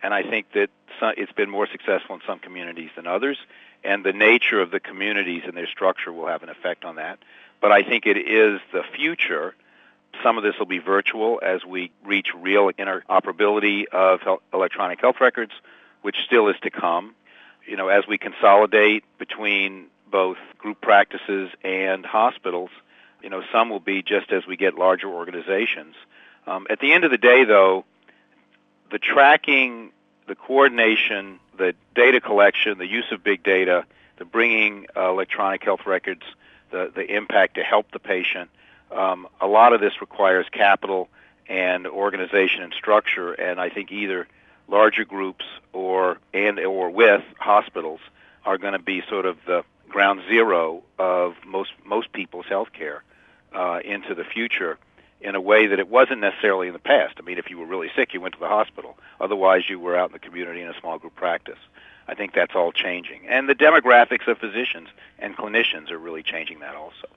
and 0.01 0.13
I 0.13 0.23
think 0.23 0.51
that 0.53 0.69
it's 1.15 1.31
been 1.31 1.49
more 1.49 1.67
successful 1.71 2.15
in 2.15 2.21
some 2.27 2.39
communities 2.39 2.89
than 2.95 3.07
others, 3.07 3.37
and 3.83 4.03
the 4.03 4.11
nature 4.11 4.59
of 4.59 4.71
the 4.71 4.79
communities 4.79 5.43
and 5.45 5.55
their 5.55 5.67
structure 5.67 6.11
will 6.11 6.27
have 6.27 6.43
an 6.43 6.49
effect 6.49 6.83
on 6.83 6.95
that. 6.95 7.19
But 7.61 7.71
I 7.71 7.83
think 7.83 8.05
it 8.05 8.17
is 8.17 8.59
the 8.71 8.83
future. 8.95 9.55
Some 10.23 10.37
of 10.37 10.43
this 10.43 10.55
will 10.59 10.65
be 10.65 10.79
virtual 10.79 11.39
as 11.45 11.63
we 11.63 11.91
reach 12.03 12.29
real 12.35 12.71
interoperability 12.71 13.85
of 13.85 14.19
electronic 14.53 14.99
health 14.99 15.21
records, 15.21 15.53
which 16.01 16.17
still 16.25 16.49
is 16.49 16.55
to 16.63 16.69
come. 16.71 17.15
You 17.65 17.77
know, 17.77 17.87
as 17.87 18.05
we 18.07 18.17
consolidate 18.17 19.05
between 19.17 19.85
both 20.13 20.37
group 20.59 20.79
practices 20.79 21.49
and 21.63 22.05
hospitals, 22.05 22.69
you 23.23 23.31
know, 23.31 23.41
some 23.51 23.71
will 23.71 23.79
be 23.79 24.03
just 24.03 24.31
as 24.31 24.45
we 24.45 24.55
get 24.55 24.75
larger 24.75 25.07
organizations. 25.07 25.95
Um, 26.45 26.67
at 26.69 26.79
the 26.79 26.93
end 26.93 27.03
of 27.03 27.09
the 27.09 27.17
day, 27.17 27.45
though, 27.45 27.83
the 28.91 28.99
tracking, 28.99 29.91
the 30.27 30.35
coordination, 30.35 31.39
the 31.57 31.73
data 31.95 32.21
collection, 32.21 32.77
the 32.77 32.85
use 32.85 33.11
of 33.11 33.23
big 33.23 33.41
data, 33.41 33.85
the 34.17 34.25
bringing 34.25 34.85
uh, 34.95 35.09
electronic 35.09 35.63
health 35.63 35.87
records, 35.87 36.21
the, 36.69 36.91
the 36.93 37.03
impact 37.03 37.55
to 37.55 37.63
help 37.63 37.91
the 37.91 37.99
patient, 37.99 38.51
um, 38.91 39.27
a 39.41 39.47
lot 39.47 39.73
of 39.73 39.81
this 39.81 39.99
requires 39.99 40.45
capital 40.51 41.09
and 41.49 41.87
organization 41.87 42.61
and 42.61 42.71
structure, 42.73 43.33
and 43.33 43.59
I 43.59 43.69
think 43.69 43.91
either 43.91 44.27
larger 44.67 45.05
groups 45.05 45.45
or 45.73 46.19
and 46.35 46.59
or 46.59 46.91
with 46.91 47.23
hospitals 47.39 47.99
are 48.45 48.59
going 48.59 48.73
to 48.73 48.79
be 48.79 49.01
sort 49.09 49.25
of 49.25 49.37
the 49.47 49.63
ground 49.93 50.21
zero 50.27 50.81
of 50.97 51.35
most 51.45 51.71
most 51.85 52.11
people's 52.11 52.47
health 52.47 52.73
care 52.73 53.03
uh, 53.53 53.79
into 53.85 54.15
the 54.15 54.23
future 54.23 54.77
in 55.21 55.35
a 55.35 55.41
way 55.41 55.67
that 55.67 55.79
it 55.79 55.87
wasn't 55.87 56.19
necessarily 56.19 56.67
in 56.67 56.73
the 56.73 56.79
past. 56.79 57.13
I 57.19 57.21
mean, 57.21 57.37
if 57.37 57.49
you 57.49 57.59
were 57.59 57.67
really 57.67 57.91
sick, 57.95 58.13
you 58.13 58.19
went 58.19 58.33
to 58.33 58.39
the 58.39 58.47
hospital. 58.47 58.97
Otherwise, 59.21 59.69
you 59.69 59.79
were 59.79 59.95
out 59.95 60.09
in 60.09 60.13
the 60.13 60.19
community 60.19 60.61
in 60.61 60.67
a 60.67 60.77
small 60.79 60.97
group 60.97 61.15
practice. 61.15 61.59
I 62.07 62.15
think 62.15 62.33
that's 62.33 62.55
all 62.55 62.71
changing. 62.73 63.21
And 63.29 63.47
the 63.47 63.55
demographics 63.55 64.27
of 64.27 64.39
physicians 64.39 64.89
and 65.19 65.37
clinicians 65.37 65.91
are 65.91 65.97
really 65.97 66.23
changing 66.23 66.59
that 66.59 66.75
also. 66.75 67.07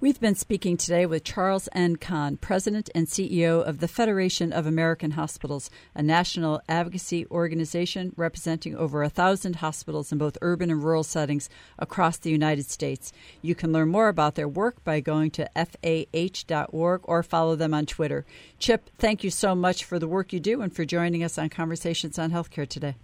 We've 0.00 0.20
been 0.20 0.36
speaking 0.36 0.76
today 0.76 1.06
with 1.06 1.24
Charles 1.24 1.68
N. 1.72 1.96
Kahn, 1.96 2.36
President 2.36 2.88
and 2.94 3.08
CEO 3.08 3.60
of 3.60 3.80
the 3.80 3.88
Federation 3.88 4.52
of 4.52 4.64
American 4.64 5.10
Hospitals, 5.10 5.70
a 5.92 6.04
national 6.04 6.60
advocacy 6.68 7.26
organization 7.32 8.12
representing 8.16 8.76
over 8.76 9.02
a 9.02 9.08
thousand 9.08 9.56
hospitals 9.56 10.12
in 10.12 10.18
both 10.18 10.38
urban 10.40 10.70
and 10.70 10.84
rural 10.84 11.02
settings 11.02 11.50
across 11.80 12.16
the 12.16 12.30
United 12.30 12.70
States. 12.70 13.12
You 13.42 13.56
can 13.56 13.72
learn 13.72 13.88
more 13.88 14.06
about 14.06 14.36
their 14.36 14.46
work 14.46 14.84
by 14.84 15.00
going 15.00 15.32
to 15.32 15.50
fah.org 15.56 17.00
or 17.02 17.22
follow 17.24 17.56
them 17.56 17.74
on 17.74 17.84
Twitter. 17.84 18.24
Chip, 18.60 18.90
thank 18.98 19.24
you 19.24 19.30
so 19.30 19.56
much 19.56 19.84
for 19.84 19.98
the 19.98 20.06
work 20.06 20.32
you 20.32 20.38
do 20.38 20.62
and 20.62 20.72
for 20.72 20.84
joining 20.84 21.24
us 21.24 21.38
on 21.38 21.48
Conversations 21.48 22.20
on 22.20 22.30
Healthcare 22.30 22.68
today. 22.68 22.94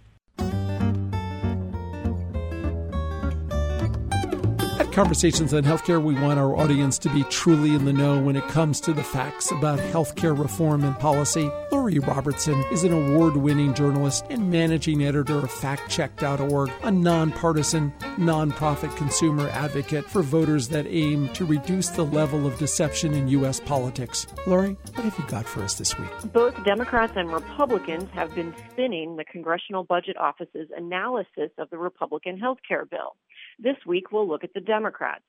Conversations 4.95 5.53
on 5.53 5.63
Healthcare, 5.63 6.01
we 6.01 6.15
want 6.15 6.39
our 6.39 6.55
audience 6.55 6.97
to 6.99 7.09
be 7.09 7.25
truly 7.25 7.75
in 7.75 7.83
the 7.83 7.91
know 7.91 8.17
when 8.17 8.37
it 8.37 8.47
comes 8.47 8.79
to 8.79 8.93
the 8.93 9.03
facts 9.03 9.51
about 9.51 9.77
healthcare 9.77 10.39
reform 10.39 10.85
and 10.85 10.97
policy. 10.97 11.51
Lori 11.69 11.99
Robertson 11.99 12.63
is 12.71 12.85
an 12.85 12.93
award 12.93 13.35
winning 13.35 13.73
journalist 13.73 14.25
and 14.29 14.49
managing 14.49 15.03
editor 15.03 15.39
of 15.39 15.51
FactCheck.org, 15.51 16.71
a 16.83 16.91
nonpartisan, 16.91 17.91
nonprofit 18.15 18.95
consumer 18.95 19.49
advocate 19.49 20.05
for 20.05 20.21
voters 20.21 20.69
that 20.69 20.87
aim 20.87 21.27
to 21.33 21.43
reduce 21.43 21.89
the 21.89 22.05
level 22.05 22.47
of 22.47 22.57
deception 22.57 23.13
in 23.13 23.27
U.S. 23.27 23.59
politics. 23.59 24.25
Lori, 24.47 24.77
what 24.93 25.03
have 25.03 25.19
you 25.19 25.25
got 25.27 25.45
for 25.45 25.61
us 25.61 25.75
this 25.75 25.99
week? 25.99 26.09
Both 26.31 26.63
Democrats 26.63 27.11
and 27.17 27.33
Republicans 27.33 28.09
have 28.13 28.33
been 28.33 28.55
spinning 28.71 29.17
the 29.17 29.25
Congressional 29.25 29.83
Budget 29.83 30.15
Office's 30.15 30.69
analysis 30.73 31.51
of 31.57 31.69
the 31.69 31.77
Republican 31.77 32.39
health 32.39 32.59
care 32.65 32.85
bill. 32.85 33.17
This 33.59 33.77
week, 33.85 34.11
we'll 34.11 34.27
look 34.27 34.43
at 34.43 34.53
the 34.53 34.61
Democrats. 34.61 35.23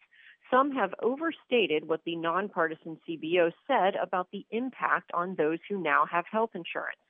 Some 0.50 0.70
have 0.72 0.94
overstated 1.02 1.88
what 1.88 2.02
the 2.04 2.16
nonpartisan 2.16 2.98
CBO 3.08 3.52
said 3.66 3.94
about 4.00 4.28
the 4.32 4.46
impact 4.50 5.10
on 5.12 5.34
those 5.34 5.58
who 5.68 5.82
now 5.82 6.06
have 6.10 6.24
health 6.30 6.50
insurance. 6.54 7.00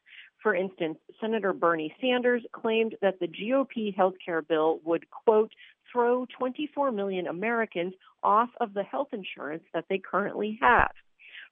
For 0.42 0.54
instance, 0.54 0.98
Senator 1.20 1.52
Bernie 1.52 1.94
Sanders 2.00 2.42
claimed 2.52 2.94
that 3.02 3.18
the 3.20 3.28
GOP 3.28 3.94
health 3.94 4.14
care 4.24 4.42
bill 4.42 4.80
would, 4.84 5.06
quote, 5.10 5.52
throw 5.90 6.26
24 6.38 6.92
million 6.92 7.26
Americans 7.26 7.94
off 8.22 8.50
of 8.60 8.74
the 8.74 8.82
health 8.82 9.08
insurance 9.12 9.64
that 9.74 9.86
they 9.88 9.98
currently 9.98 10.58
have. 10.60 10.90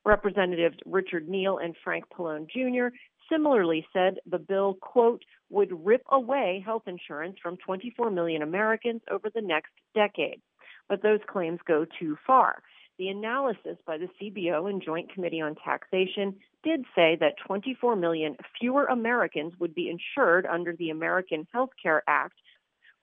Representatives 0.05 0.77
Richard 0.85 1.29
Neal 1.29 1.59
and 1.59 1.74
Frank 1.83 2.05
Pallone 2.11 2.48
Jr. 2.48 2.94
similarly 3.30 3.87
said 3.92 4.18
the 4.26 4.38
bill, 4.38 4.74
quote, 4.80 5.22
would 5.50 5.84
rip 5.84 6.02
away 6.10 6.62
health 6.64 6.84
insurance 6.87 7.37
from 7.42 7.56
24 7.58 8.10
million 8.10 8.42
Americans 8.42 9.02
over 9.10 9.30
the 9.34 9.42
next 9.42 9.72
decade. 9.94 10.40
But 10.88 11.02
those 11.02 11.20
claims 11.26 11.60
go 11.66 11.87
too 11.98 12.16
far. 12.26 12.62
The 12.98 13.08
analysis 13.08 13.76
by 13.87 13.98
the 13.98 14.08
CBO 14.20 14.70
and 14.70 14.82
Joint 14.82 15.12
Committee 15.12 15.40
on 15.40 15.56
Taxation 15.56 16.37
did 16.62 16.84
say 16.94 17.16
that 17.20 17.34
24 17.46 17.96
million 17.96 18.37
fewer 18.60 18.84
Americans 18.84 19.54
would 19.58 19.74
be 19.74 19.90
insured 19.90 20.46
under 20.46 20.74
the 20.76 20.90
American 20.90 21.46
Health 21.52 21.70
Care 21.82 22.04
Act 22.06 22.38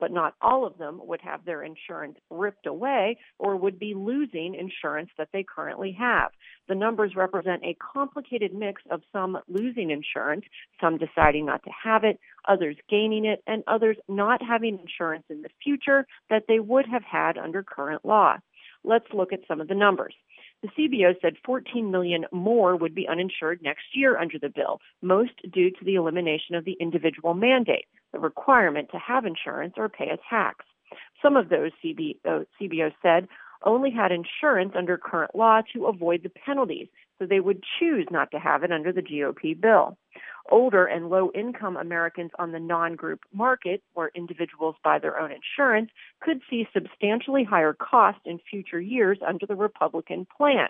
but 0.01 0.11
not 0.11 0.33
all 0.41 0.65
of 0.65 0.77
them 0.79 0.99
would 1.03 1.21
have 1.21 1.45
their 1.45 1.63
insurance 1.63 2.17
ripped 2.29 2.65
away 2.65 3.17
or 3.39 3.55
would 3.55 3.79
be 3.79 3.93
losing 3.93 4.55
insurance 4.55 5.09
that 5.17 5.29
they 5.31 5.43
currently 5.43 5.95
have. 5.97 6.31
The 6.67 6.75
numbers 6.75 7.15
represent 7.15 7.63
a 7.63 7.77
complicated 7.93 8.53
mix 8.53 8.81
of 8.89 9.01
some 9.13 9.37
losing 9.47 9.91
insurance, 9.91 10.43
some 10.81 10.97
deciding 10.97 11.45
not 11.45 11.63
to 11.63 11.71
have 11.83 12.03
it, 12.03 12.19
others 12.47 12.75
gaining 12.89 13.25
it, 13.25 13.43
and 13.45 13.63
others 13.67 13.95
not 14.09 14.41
having 14.41 14.79
insurance 14.79 15.25
in 15.29 15.43
the 15.43 15.49
future 15.63 16.05
that 16.29 16.45
they 16.47 16.59
would 16.59 16.87
have 16.87 17.03
had 17.03 17.37
under 17.37 17.63
current 17.63 18.03
law. 18.03 18.37
Let's 18.83 19.05
look 19.13 19.31
at 19.31 19.41
some 19.47 19.61
of 19.61 19.67
the 19.67 19.75
numbers. 19.75 20.15
The 20.61 20.69
CBO 20.77 21.19
said 21.21 21.37
14 21.43 21.89
million 21.89 22.25
more 22.31 22.75
would 22.75 22.93
be 22.93 23.07
uninsured 23.07 23.61
next 23.63 23.95
year 23.95 24.17
under 24.17 24.37
the 24.37 24.49
bill, 24.49 24.79
most 25.01 25.33
due 25.51 25.71
to 25.71 25.85
the 25.85 25.95
elimination 25.95 26.53
of 26.55 26.65
the 26.65 26.77
individual 26.79 27.33
mandate, 27.33 27.85
the 28.11 28.19
requirement 28.19 28.89
to 28.91 28.99
have 28.99 29.25
insurance 29.25 29.73
or 29.77 29.89
pay 29.89 30.09
a 30.09 30.17
tax. 30.29 30.65
Some 31.21 31.35
of 31.35 31.49
those 31.49 31.71
CBO, 31.83 32.45
CBO 32.59 32.91
said 33.01 33.27
only 33.63 33.91
had 33.91 34.11
insurance 34.11 34.73
under 34.75 34.97
current 34.97 35.35
law 35.35 35.61
to 35.73 35.85
avoid 35.85 36.23
the 36.23 36.29
penalties, 36.29 36.87
so 37.21 37.27
they 37.27 37.39
would 37.39 37.63
choose 37.79 38.07
not 38.09 38.31
to 38.31 38.39
have 38.39 38.63
it 38.63 38.71
under 38.71 38.91
the 38.91 39.03
GOP 39.03 39.59
bill. 39.59 39.95
Older 40.49 40.85
and 40.85 41.09
low 41.09 41.31
income 41.35 41.77
Americans 41.77 42.31
on 42.39 42.51
the 42.51 42.59
non 42.59 42.95
group 42.95 43.21
market, 43.31 43.83
where 43.93 44.11
individuals 44.15 44.75
buy 44.83 44.97
their 44.97 45.19
own 45.19 45.31
insurance, 45.31 45.91
could 46.19 46.41
see 46.49 46.67
substantially 46.73 47.43
higher 47.43 47.73
costs 47.73 48.21
in 48.25 48.39
future 48.49 48.81
years 48.81 49.19
under 49.25 49.45
the 49.45 49.55
Republican 49.55 50.25
plan. 50.35 50.69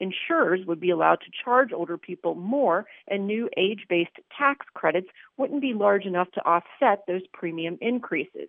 Insurers 0.00 0.66
would 0.66 0.80
be 0.80 0.90
allowed 0.90 1.20
to 1.20 1.44
charge 1.44 1.72
older 1.72 1.96
people 1.96 2.34
more, 2.34 2.84
and 3.06 3.28
new 3.28 3.48
age 3.56 3.86
based 3.88 4.18
tax 4.36 4.66
credits 4.74 5.08
wouldn't 5.36 5.62
be 5.62 5.72
large 5.72 6.04
enough 6.04 6.30
to 6.32 6.44
offset 6.44 7.04
those 7.06 7.22
premium 7.32 7.78
increases. 7.80 8.48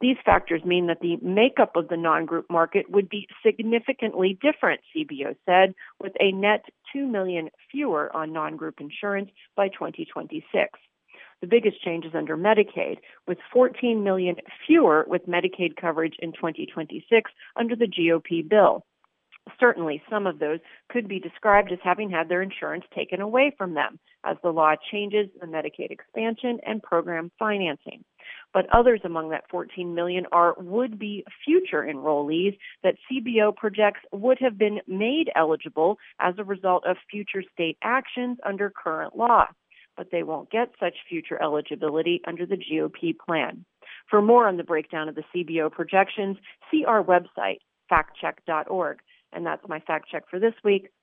These 0.00 0.16
factors 0.24 0.64
mean 0.64 0.86
that 0.86 1.00
the 1.00 1.16
makeup 1.22 1.76
of 1.76 1.88
the 1.88 1.96
non 1.96 2.26
group 2.26 2.46
market 2.50 2.90
would 2.90 3.08
be 3.08 3.28
significantly 3.44 4.38
different, 4.40 4.80
CBO 4.94 5.36
said, 5.46 5.74
with 6.00 6.12
a 6.20 6.32
net 6.32 6.64
2 6.92 7.06
million 7.06 7.50
fewer 7.70 8.14
on 8.14 8.32
non 8.32 8.56
group 8.56 8.80
insurance 8.80 9.30
by 9.56 9.68
2026. 9.68 10.78
The 11.40 11.46
biggest 11.46 11.82
change 11.82 12.04
is 12.04 12.14
under 12.14 12.36
Medicaid, 12.36 12.98
with 13.26 13.38
14 13.52 14.02
million 14.02 14.36
fewer 14.66 15.04
with 15.08 15.28
Medicaid 15.28 15.76
coverage 15.76 16.16
in 16.18 16.32
2026 16.32 17.30
under 17.56 17.76
the 17.76 17.86
GOP 17.86 18.48
bill. 18.48 18.84
Certainly, 19.58 20.02
some 20.10 20.26
of 20.26 20.38
those 20.38 20.58
could 20.88 21.08
be 21.08 21.20
described 21.20 21.72
as 21.72 21.78
having 21.82 22.10
had 22.10 22.28
their 22.28 22.42
insurance 22.42 22.84
taken 22.94 23.20
away 23.20 23.54
from 23.56 23.74
them 23.74 23.98
as 24.24 24.36
the 24.42 24.52
law 24.52 24.74
changes 24.90 25.28
the 25.40 25.46
Medicaid 25.46 25.90
expansion 25.90 26.58
and 26.66 26.82
program 26.82 27.30
financing. 27.38 28.04
But 28.54 28.66
others 28.72 29.00
among 29.04 29.30
that 29.30 29.44
14 29.50 29.94
million 29.94 30.24
are 30.32 30.54
would 30.58 30.98
be 30.98 31.24
future 31.44 31.82
enrollees 31.82 32.56
that 32.82 32.96
CBO 33.10 33.54
projects 33.54 34.00
would 34.12 34.38
have 34.40 34.56
been 34.56 34.80
made 34.86 35.30
eligible 35.36 35.98
as 36.20 36.34
a 36.38 36.44
result 36.44 36.84
of 36.86 36.96
future 37.10 37.42
state 37.52 37.76
actions 37.82 38.38
under 38.44 38.70
current 38.70 39.16
law. 39.16 39.46
But 39.96 40.10
they 40.10 40.22
won't 40.22 40.50
get 40.50 40.70
such 40.80 40.94
future 41.08 41.40
eligibility 41.42 42.20
under 42.26 42.46
the 42.46 42.56
GOP 42.56 43.14
plan. 43.18 43.64
For 44.08 44.22
more 44.22 44.48
on 44.48 44.56
the 44.56 44.64
breakdown 44.64 45.08
of 45.08 45.14
the 45.14 45.24
CBO 45.34 45.70
projections, 45.70 46.36
see 46.70 46.84
our 46.84 47.02
website, 47.02 47.58
factcheck.org. 47.90 48.98
And 49.32 49.44
that's 49.44 49.68
my 49.68 49.80
fact 49.80 50.08
check 50.10 50.24
for 50.30 50.38
this 50.38 50.54
week. 50.64 50.88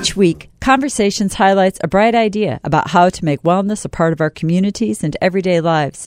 Each 0.00 0.16
week, 0.16 0.50
Conversations 0.60 1.34
highlights 1.34 1.80
a 1.82 1.88
bright 1.88 2.14
idea 2.14 2.60
about 2.64 2.90
how 2.90 3.08
to 3.08 3.24
make 3.24 3.42
wellness 3.42 3.86
a 3.86 3.88
part 3.88 4.12
of 4.12 4.20
our 4.20 4.28
communities 4.28 5.02
and 5.02 5.16
everyday 5.22 5.60
lives. 5.62 6.06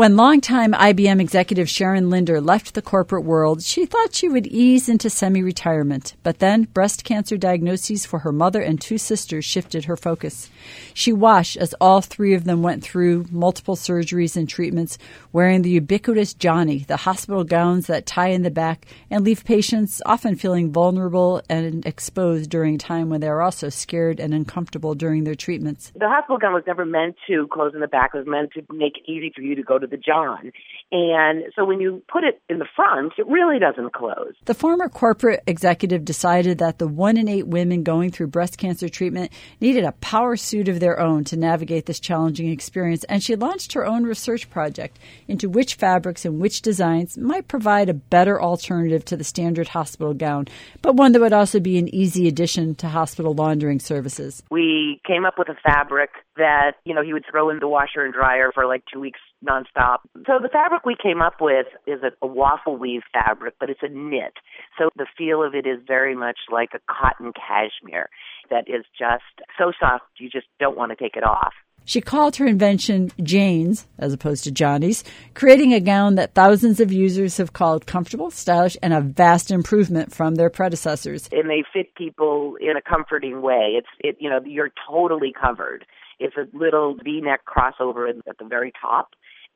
When 0.00 0.16
longtime 0.16 0.72
IBM 0.72 1.20
executive 1.20 1.68
Sharon 1.68 2.08
Linder 2.08 2.40
left 2.40 2.72
the 2.72 2.80
corporate 2.80 3.22
world, 3.22 3.62
she 3.62 3.84
thought 3.84 4.14
she 4.14 4.30
would 4.30 4.46
ease 4.46 4.88
into 4.88 5.10
semi 5.10 5.42
retirement. 5.42 6.14
But 6.22 6.38
then 6.38 6.62
breast 6.72 7.04
cancer 7.04 7.36
diagnoses 7.36 8.06
for 8.06 8.20
her 8.20 8.32
mother 8.32 8.62
and 8.62 8.80
two 8.80 8.96
sisters 8.96 9.44
shifted 9.44 9.84
her 9.84 9.98
focus. 9.98 10.48
She 10.94 11.12
watched 11.12 11.58
as 11.58 11.74
all 11.82 12.00
three 12.00 12.32
of 12.32 12.44
them 12.44 12.62
went 12.62 12.82
through 12.82 13.26
multiple 13.30 13.76
surgeries 13.76 14.38
and 14.38 14.48
treatments, 14.48 14.96
wearing 15.34 15.60
the 15.60 15.68
ubiquitous 15.68 16.32
Johnny, 16.32 16.78
the 16.78 16.96
hospital 16.96 17.44
gowns 17.44 17.86
that 17.88 18.06
tie 18.06 18.28
in 18.28 18.40
the 18.40 18.50
back 18.50 18.86
and 19.10 19.22
leave 19.22 19.44
patients 19.44 20.00
often 20.06 20.34
feeling 20.34 20.72
vulnerable 20.72 21.42
and 21.50 21.84
exposed 21.84 22.48
during 22.48 22.76
a 22.76 22.78
time 22.78 23.10
when 23.10 23.20
they 23.20 23.28
are 23.28 23.42
also 23.42 23.68
scared 23.68 24.18
and 24.18 24.32
uncomfortable 24.32 24.94
during 24.94 25.24
their 25.24 25.34
treatments. 25.34 25.92
The 25.94 26.08
hospital 26.08 26.38
gown 26.38 26.54
was 26.54 26.64
never 26.66 26.86
meant 26.86 27.16
to 27.26 27.46
close 27.52 27.74
in 27.74 27.80
the 27.80 27.86
back. 27.86 28.12
It 28.14 28.18
was 28.20 28.26
meant 28.26 28.52
to 28.52 28.62
make 28.72 28.96
it 28.96 29.02
easy 29.06 29.30
for 29.36 29.42
you 29.42 29.54
to 29.56 29.62
go 29.62 29.78
to 29.78 29.89
the 29.90 29.96
John. 29.96 30.52
And 30.92 31.44
so 31.54 31.64
when 31.64 31.80
you 31.80 32.02
put 32.10 32.24
it 32.24 32.42
in 32.48 32.58
the 32.58 32.66
front, 32.74 33.12
it 33.16 33.26
really 33.26 33.60
doesn't 33.60 33.92
close. 33.92 34.34
The 34.46 34.54
former 34.54 34.88
corporate 34.88 35.42
executive 35.46 36.04
decided 36.04 36.58
that 36.58 36.78
the 36.78 36.88
one 36.88 37.16
in 37.16 37.28
eight 37.28 37.46
women 37.46 37.84
going 37.84 38.10
through 38.10 38.26
breast 38.28 38.58
cancer 38.58 38.88
treatment 38.88 39.30
needed 39.60 39.84
a 39.84 39.92
power 39.92 40.36
suit 40.36 40.68
of 40.68 40.80
their 40.80 40.98
own 40.98 41.22
to 41.24 41.36
navigate 41.36 41.86
this 41.86 42.00
challenging 42.00 42.50
experience, 42.50 43.04
and 43.04 43.22
she 43.22 43.36
launched 43.36 43.72
her 43.74 43.86
own 43.86 44.02
research 44.02 44.50
project 44.50 44.98
into 45.28 45.48
which 45.48 45.74
fabrics 45.74 46.24
and 46.24 46.40
which 46.40 46.60
designs 46.60 47.16
might 47.16 47.46
provide 47.46 47.88
a 47.88 47.94
better 47.94 48.42
alternative 48.42 49.04
to 49.04 49.16
the 49.16 49.24
standard 49.24 49.68
hospital 49.68 50.12
gown, 50.12 50.46
but 50.82 50.96
one 50.96 51.12
that 51.12 51.20
would 51.20 51.32
also 51.32 51.60
be 51.60 51.78
an 51.78 51.92
easy 51.94 52.26
addition 52.26 52.74
to 52.74 52.88
hospital 52.88 53.32
laundering 53.32 53.78
services. 53.78 54.42
We 54.50 55.00
came 55.06 55.24
up 55.24 55.34
with 55.38 55.48
a 55.48 55.56
fabric 55.62 56.10
that, 56.36 56.72
you 56.84 56.94
know, 56.94 57.02
he 57.02 57.12
would 57.12 57.24
throw 57.30 57.50
in 57.50 57.60
the 57.60 57.68
washer 57.68 58.04
and 58.04 58.12
dryer 58.12 58.50
for 58.52 58.66
like 58.66 58.82
two 58.92 58.98
weeks 58.98 59.20
nonstop. 59.44 59.98
So 60.26 60.38
the 60.42 60.48
fabric 60.52 60.84
we 60.84 60.96
came 61.00 61.22
up 61.22 61.34
with 61.40 61.66
is 61.86 62.00
a, 62.02 62.10
a, 62.24 62.26
waffle 62.26 62.76
weave 62.76 63.02
fabric, 63.12 63.54
but 63.58 63.70
it's 63.70 63.82
a 63.82 63.88
knit. 63.88 64.34
So 64.78 64.90
the 64.96 65.06
feel 65.16 65.42
of 65.42 65.54
it 65.54 65.66
is 65.66 65.78
very 65.86 66.14
much 66.14 66.38
like 66.50 66.70
a 66.74 66.80
cotton 66.88 67.32
cashmere 67.32 68.08
that 68.50 68.68
is 68.68 68.84
just 68.98 69.24
so 69.58 69.72
soft 69.78 70.04
you 70.18 70.28
just 70.28 70.46
don't 70.58 70.76
want 70.76 70.90
to 70.90 70.96
take 70.96 71.16
it 71.16 71.24
off. 71.24 71.52
She 71.84 72.00
called 72.00 72.36
her 72.36 72.46
invention 72.46 73.10
Jane's, 73.22 73.86
as 73.98 74.12
opposed 74.12 74.44
to 74.44 74.52
Johnny's, 74.52 75.02
creating 75.34 75.72
a 75.72 75.80
gown 75.80 76.16
that 76.16 76.34
thousands 76.34 76.78
of 76.78 76.92
users 76.92 77.38
have 77.38 77.52
called 77.52 77.86
comfortable, 77.86 78.30
stylish, 78.30 78.76
and 78.82 78.92
a 78.92 79.00
vast 79.00 79.50
improvement 79.50 80.12
from 80.14 80.34
their 80.34 80.50
predecessors. 80.50 81.28
And 81.32 81.48
they 81.48 81.64
fit 81.72 81.94
people 81.94 82.56
in 82.60 82.76
a 82.76 82.82
comforting 82.82 83.42
way. 83.42 83.76
It's, 83.76 83.88
it, 83.98 84.16
you 84.20 84.28
know, 84.28 84.40
you're 84.44 84.70
totally 84.88 85.32
covered. 85.32 85.86
It's 86.18 86.36
a 86.36 86.46
little 86.56 86.96
V-neck 87.02 87.40
crossover 87.46 88.10
at 88.10 88.38
the 88.38 88.44
very 88.44 88.72
top 88.80 89.10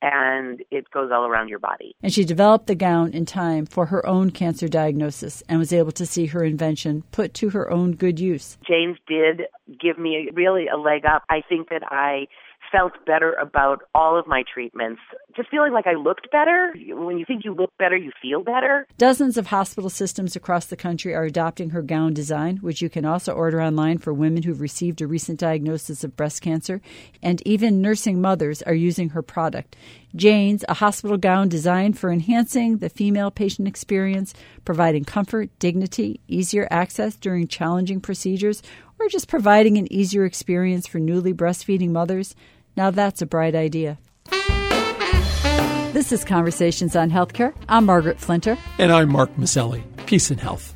and 0.05 0.62
it 0.71 0.90
goes 0.90 1.11
all 1.11 1.25
around 1.25 1.49
your 1.49 1.59
body. 1.59 1.97
And 2.03 2.12
she 2.12 2.25
developed 2.25 2.67
the 2.67 2.75
gown 2.75 3.12
in 3.12 3.25
time 3.25 3.64
for 3.64 3.87
her 3.87 4.07
own 4.07 4.31
cancer 4.31 4.69
diagnosis 4.69 5.43
and 5.49 5.59
was 5.59 5.73
able 5.73 5.93
to 5.93 6.05
see 6.05 6.27
her 6.27 6.45
invention 6.45 7.05
put 7.11 7.33
to 7.35 7.51
her 7.51 7.71
own 7.71 7.93
good 7.93 8.21
use. 8.21 8.59
Jane's 8.69 8.99
did 9.09 9.43
give 9.81 9.99
me 9.99 10.29
really 10.35 10.67
a 10.69 10.77
leg 10.77 11.07
up. 11.07 11.23
I 11.31 11.40
think 11.49 11.71
that 11.71 11.83
I 11.90 12.27
felt 12.75 12.93
better 13.07 13.35
about 13.35 13.83
all 13.95 14.19
of 14.19 14.27
my 14.27 14.43
treatments. 14.53 15.01
Just 15.37 15.49
feeling 15.49 15.73
like 15.73 15.87
I 15.87 15.95
looked 15.95 16.31
better. 16.33 16.75
When 16.89 17.19
you 17.19 17.25
think 17.25 17.45
you 17.45 17.55
look 17.55 17.71
better, 17.79 17.97
you 17.97 18.11
feel 18.21 18.43
better. 18.43 18.87
Dozens 18.99 19.37
of 19.37 19.49
hospital 19.49 19.91
systems 19.91 20.35
across 20.35 20.67
the 20.67 20.77
country 20.77 21.15
are 21.15 21.25
adopting 21.25 21.71
her 21.71 21.83
gown 21.83 22.15
design, 22.15 22.57
which 22.59 22.83
you 22.83 22.91
can 22.91 23.05
also 23.05 23.33
order 23.33 23.63
online 23.63 23.99
for 23.99 24.13
women 24.13 24.43
who've 24.43 24.61
received 24.61 25.01
a 25.01 25.07
recent 25.07 25.39
diagnosis 25.39 26.03
of 26.03 26.17
breast 26.17 26.43
cancer. 26.43 26.81
And 27.23 27.41
even 27.47 27.81
nursing 27.81 28.21
mothers 28.21 28.61
are 28.63 28.75
using 28.75 29.11
her 29.11 29.23
product. 29.23 29.77
Jane's, 30.17 30.65
a 30.69 30.75
hospital 30.75 31.17
gown 31.17 31.49
designed 31.49 31.99
for 31.99 32.11
enhancing 32.11 32.79
the 32.79 32.89
female 32.89 33.31
patient 33.31 33.69
experience, 33.69 34.35
providing 34.65 35.05
comfort, 35.05 35.51
dignity, 35.59 36.21
easier 36.29 36.67
access 36.71 37.17
during 37.17 37.49
challenging 37.49 38.01
procedures, 38.01 38.63
or 38.99 39.09
just 39.09 39.29
providing 39.29 39.77
an 39.77 39.93
easier 39.93 40.25
experience 40.25 40.87
for 40.87 40.99
newly 40.99 41.35
breastfeeding 41.35 41.91
mothers? 41.91 42.35
Now 42.77 42.91
that's 42.91 43.23
a 43.23 43.27
bright 43.27 43.55
idea. 43.55 43.99
This 45.93 46.11
is 46.11 46.25
Conversations 46.25 46.97
on 46.97 47.11
Healthcare. 47.11 47.55
I'm 47.69 47.87
Margaret 47.87 48.19
Flinter. 48.19 48.59
And 48.79 48.91
I'm 48.91 49.11
Mark 49.11 49.37
Masselli. 49.37 49.85
Peace 50.07 50.31
and 50.31 50.41
health. 50.41 50.75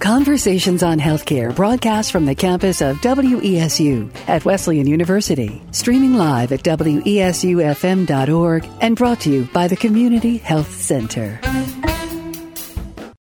Conversations 0.00 0.82
on 0.82 0.98
Healthcare 0.98 1.54
broadcast 1.54 2.12
from 2.12 2.24
the 2.24 2.34
campus 2.34 2.80
of 2.80 2.96
WESU 2.98 4.10
at 4.26 4.44
Wesleyan 4.44 4.86
University, 4.86 5.62
streaming 5.70 6.14
live 6.14 6.52
at 6.52 6.62
WESUFM.org 6.62 8.68
and 8.80 8.96
brought 8.96 9.20
to 9.20 9.30
you 9.30 9.44
by 9.52 9.68
the 9.68 9.76
Community 9.76 10.38
Health 10.38 10.80
Center. 10.80 11.40